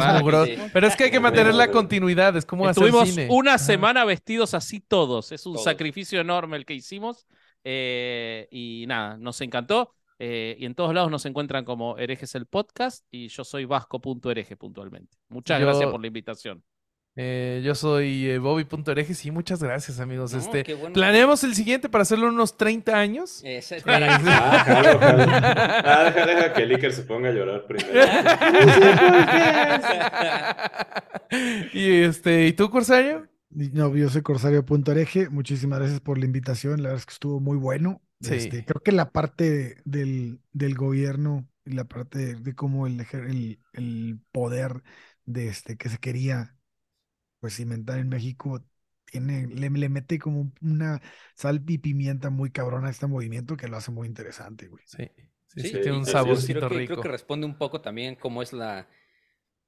[0.73, 2.35] Pero es que hay que mantener la continuidad.
[2.37, 3.27] Es como hacer Estuvimos cine.
[3.29, 5.65] una semana vestidos así todos, es un Todos.
[5.65, 7.27] sacrificio enorme el que hicimos
[7.63, 9.95] eh, y nada, nos encantó.
[10.19, 14.55] Eh, y en todos lados nos encuentran como herejes el podcast y yo soy vasco.hereje
[14.57, 15.17] puntualmente.
[15.29, 16.63] Muchas Yo- gracias por la invitación.
[17.15, 20.31] Eh, yo soy eh, Bobby.herejes y muchas gracias, amigos.
[20.31, 20.93] No, este, bueno.
[20.93, 23.41] planeamos el siguiente para hacerlo en unos 30 años.
[23.43, 25.23] Es Ah, jalo, jalo.
[25.27, 27.99] Ah, deja, deja que el Iker se ponga a llorar primero.
[31.73, 33.27] y este, ¿y tú, Corsario?
[33.49, 35.29] No, yo soy Corsario.ereje.
[35.29, 36.77] Muchísimas gracias por la invitación.
[36.83, 38.01] La verdad es que estuvo muy bueno.
[38.21, 38.35] Sí.
[38.35, 42.99] Este, creo que la parte del, del gobierno y la parte de, de cómo el,
[42.99, 44.83] ejer- el, el poder
[45.25, 46.57] de este que se quería
[47.39, 48.63] pues cimentar en México
[49.05, 51.01] tiene, le, le mete como un- una
[51.35, 54.83] sal y pimienta muy cabrona a este movimiento que lo hace muy interesante, güey.
[54.85, 55.09] Sí,
[55.47, 56.95] sí, Sí, sí, tiene un saborcito creo que, rico.
[56.99, 58.87] Creo que responde un poco también cómo es la,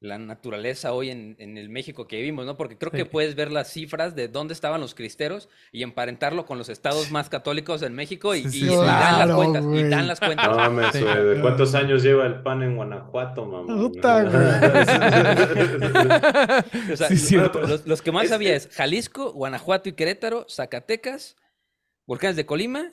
[0.02, 2.58] la naturaleza hoy en, en el México que vivimos, ¿no?
[2.58, 2.98] Porque creo Sí.
[2.98, 7.12] que puedes ver las cifras de dónde estaban los cristeros y emparentarlo con los estados
[7.12, 8.76] más católicos en México y, Sí, y- sí, y sí.
[8.76, 9.90] dan las cuentas, y güey.
[9.90, 10.48] dan las cuentas.
[10.50, 11.04] No mames, Sí.
[11.04, 13.78] güey, ¿de cuántos años lleva el pan en Guanajuato, mamá?
[13.78, 14.26] Puta,
[16.92, 17.10] O sea.
[17.68, 21.36] Los, los que más sabía es Jalisco, Guanajuato y Querétaro, Zacatecas,
[22.08, 22.92] Volcanes de Colima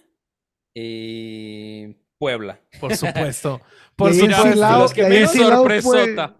[0.74, 2.60] y Puebla.
[2.80, 3.60] Por supuesto.
[3.96, 4.78] Por supuesto.
[4.78, 6.36] Los que fue- sorpresota.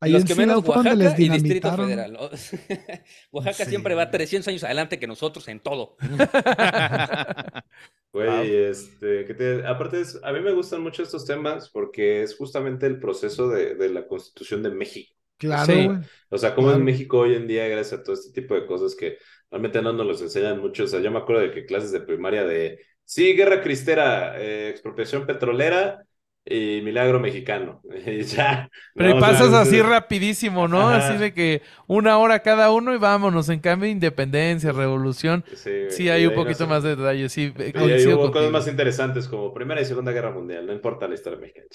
[0.00, 1.76] Ahí los en que menos Oaxaca les y Distrito dinamitaron.
[1.76, 2.18] Federal.
[3.32, 3.70] Oaxaca Sí.
[3.70, 5.96] siempre va 300 años adelante que nosotros en todo.
[8.12, 12.36] Güey, este, que te- aparte es, a mí me gustan mucho estos temas porque es
[12.36, 15.88] justamente el proceso de, de la Constitución de México, Claro, Sí.
[16.30, 16.78] O sea, como Claro.
[16.78, 19.18] en México hoy en día, gracias a todo este tipo de cosas que
[19.50, 20.84] realmente no nos los enseñan mucho.
[20.84, 24.70] O sea, yo me acuerdo de que clases de primaria de, sí, guerra cristera, eh,
[24.70, 26.02] expropiación petrolera
[26.50, 27.82] y milagro mexicano.
[28.36, 28.70] Ya.
[28.94, 29.82] Pero pasas así sí.
[29.82, 30.90] rapidísimo, ¿no?
[30.90, 30.96] Ajá.
[30.96, 33.48] Así de que una hora cada uno y vámonos.
[33.48, 35.44] En cambio, independencia, revolución.
[35.54, 35.90] Sí.
[35.90, 36.66] Sí, hay un no poquito sé.
[36.66, 37.28] más de detalle.
[37.28, 41.08] Sí, eh, coincido hubo cosas más interesantes como Primera y Segunda Guerra Mundial, no importa
[41.08, 41.66] la historia mexicana.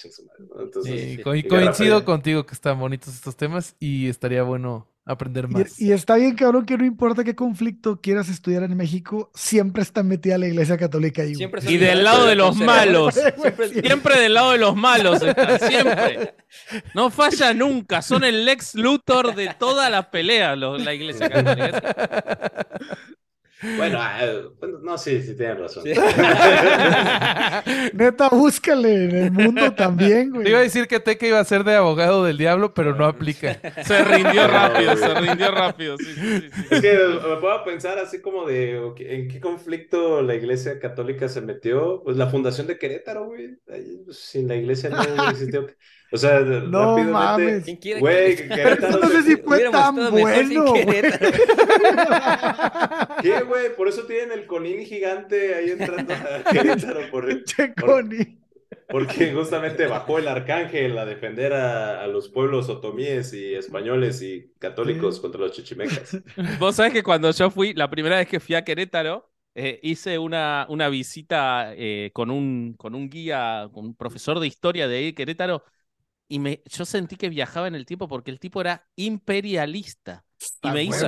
[0.59, 1.21] Entonces, Sí, sí.
[1.23, 5.79] co- coincido contigo que están bonitos estos temas y estaría bueno aprender más.
[5.79, 9.81] Y, y está bien, cabrón, que no importa qué conflicto quieras estudiar en México, siempre
[9.83, 11.35] está metida la iglesia católica ahí.
[11.35, 13.13] Siempre Y del lado de los malos.
[13.41, 16.35] Siempre- Siempre del lado de los malos están, siempre.
[16.93, 18.01] No falla nunca.
[18.01, 21.95] Son el Lex Luthor de toda la pelea, los- la iglesia católica.
[23.77, 24.19] Bueno, ah,
[24.59, 25.83] bueno, no, sí, sí, tienen razón.
[25.83, 25.93] Sí.
[27.93, 30.43] Neta, búscale en el mundo también, güey.
[30.43, 33.05] Te iba a decir que Teca iba a ser de abogado del diablo, pero no
[33.05, 33.59] aplica.
[33.83, 35.97] Se rindió rápido, se rindió rápido.
[35.97, 36.67] sí, sí, sí, sí.
[36.71, 41.27] Es que me puedo pensar así como de ok, en qué conflicto la iglesia católica
[41.27, 42.01] se metió.
[42.03, 43.55] Pues la fundación de Querétaro, güey.
[43.65, 45.67] Pues, sin la iglesia no existido.
[46.13, 47.11] O sea, No rápidamente.
[47.11, 47.63] mames.
[47.63, 48.99] ¿Quién quiere Güey, que- Querétaro.
[48.99, 51.01] no sé si fue tan bueno, güey.
[53.21, 53.75] ¿Qué, güey?
[53.75, 57.09] Por eso tienen el conín gigante ahí entrando a Querétaro.
[57.09, 58.05] Por, Che, por-
[58.89, 64.51] porque justamente bajó el arcángel a defender a, a los pueblos otomíes y españoles y
[64.59, 66.17] católicos contra los chichimecas.
[66.59, 70.17] Vos sabés que cuando yo fui, la primera vez que fui a Querétaro, eh, hice
[70.17, 74.97] una, una visita eh, con, un, con un guía, con un profesor de historia de
[74.97, 75.63] ahí de Querétaro,
[76.27, 80.23] y me, yo sentí que viajaba en el tiempo porque el tipo era imperialista.
[80.61, 81.07] Y me hizo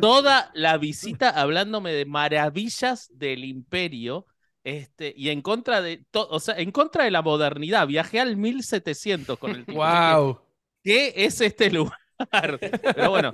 [0.00, 4.26] toda la visita hablándome de maravillas del imperio.
[4.62, 7.86] Este, y en contra de to- o sea, en contra de la modernidad.
[7.86, 9.78] Viajé al 1700 con el tipo.
[9.84, 10.40] ¡Wow!
[10.82, 11.98] ¿Qué es este lugar?
[12.94, 13.32] Pero bueno.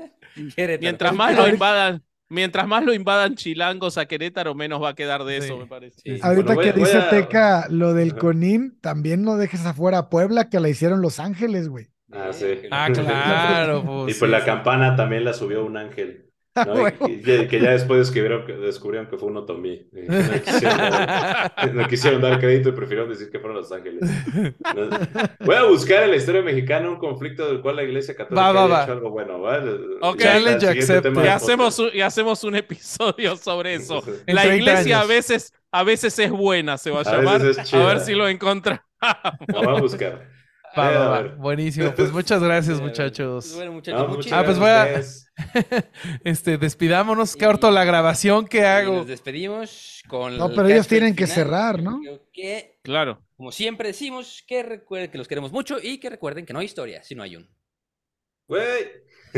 [0.80, 5.24] Mientras más lo invadan, mientras más lo invadan chilangos a Querétaro, menos va a quedar
[5.24, 5.60] de eso, Sí.
[5.60, 6.00] me parece.
[6.02, 6.18] Sí.
[6.22, 8.14] Ahorita Bueno, que voy dice a- Teca lo del.
[8.16, 11.88] Conín, también no dejes afuera a Puebla, que la hicieron Los Ángeles, güey.
[12.12, 12.46] Ah, sí.
[12.70, 13.82] Ah, claro.
[13.86, 14.46] pues, Y pues sí, la sí.
[14.46, 16.29] campana también la subió un ángel.
[16.66, 16.74] ¿no?
[16.74, 17.08] Y- Huevo.
[17.08, 19.88] y, que, que ya después descubrieron que, descubrieron que fue un otomí.
[19.92, 24.00] Y No quisieron, dar, no quisieron dar crédito y prefirieron decir que fueron los ángeles.
[24.74, 24.88] No.
[25.46, 28.52] Voy a buscar en la historia mexicana un conflicto del cual la iglesia católica Va,
[28.52, 28.82] va, haya va.
[28.82, 29.40] hecho algo bueno.
[29.40, 29.62] ¿va?
[30.02, 30.20] Ok.
[31.24, 34.02] Y hacemos, un, y hacemos un episodio sobre eso.
[34.26, 37.40] La 30 iglesia a veces, a veces es buena, se va a A llamar.
[37.72, 38.82] A ver si lo encontramos.
[39.48, 40.28] Lo voy a buscar.
[40.78, 41.22] Va, Eh, va.
[41.36, 41.92] Buenísimo.
[41.96, 43.54] Pues muchas gracias, muchachos.
[43.56, 45.29] bueno, muchachos, No, muchas Ah, pues gracias voy a-.
[46.24, 47.36] Este, despidámonos.
[47.36, 48.96] Corto la grabación que hago.
[48.98, 52.00] Nos despedimos con No, pero ellos tienen que cerrar, ¿no?
[52.32, 53.22] Que, Claro.
[53.36, 56.66] como siempre decimos, que recuerden que los queremos mucho y que recuerden que no hay
[56.66, 57.48] historia si no hay un.
[58.48, 58.90] Güey.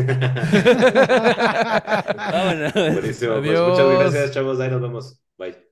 [2.16, 2.72] Vámonos.
[2.72, 3.34] Buenísimo.
[3.40, 4.60] Pues muchas gracias, chavos.
[4.60, 5.20] Ahí nos vemos.
[5.36, 5.71] Bye.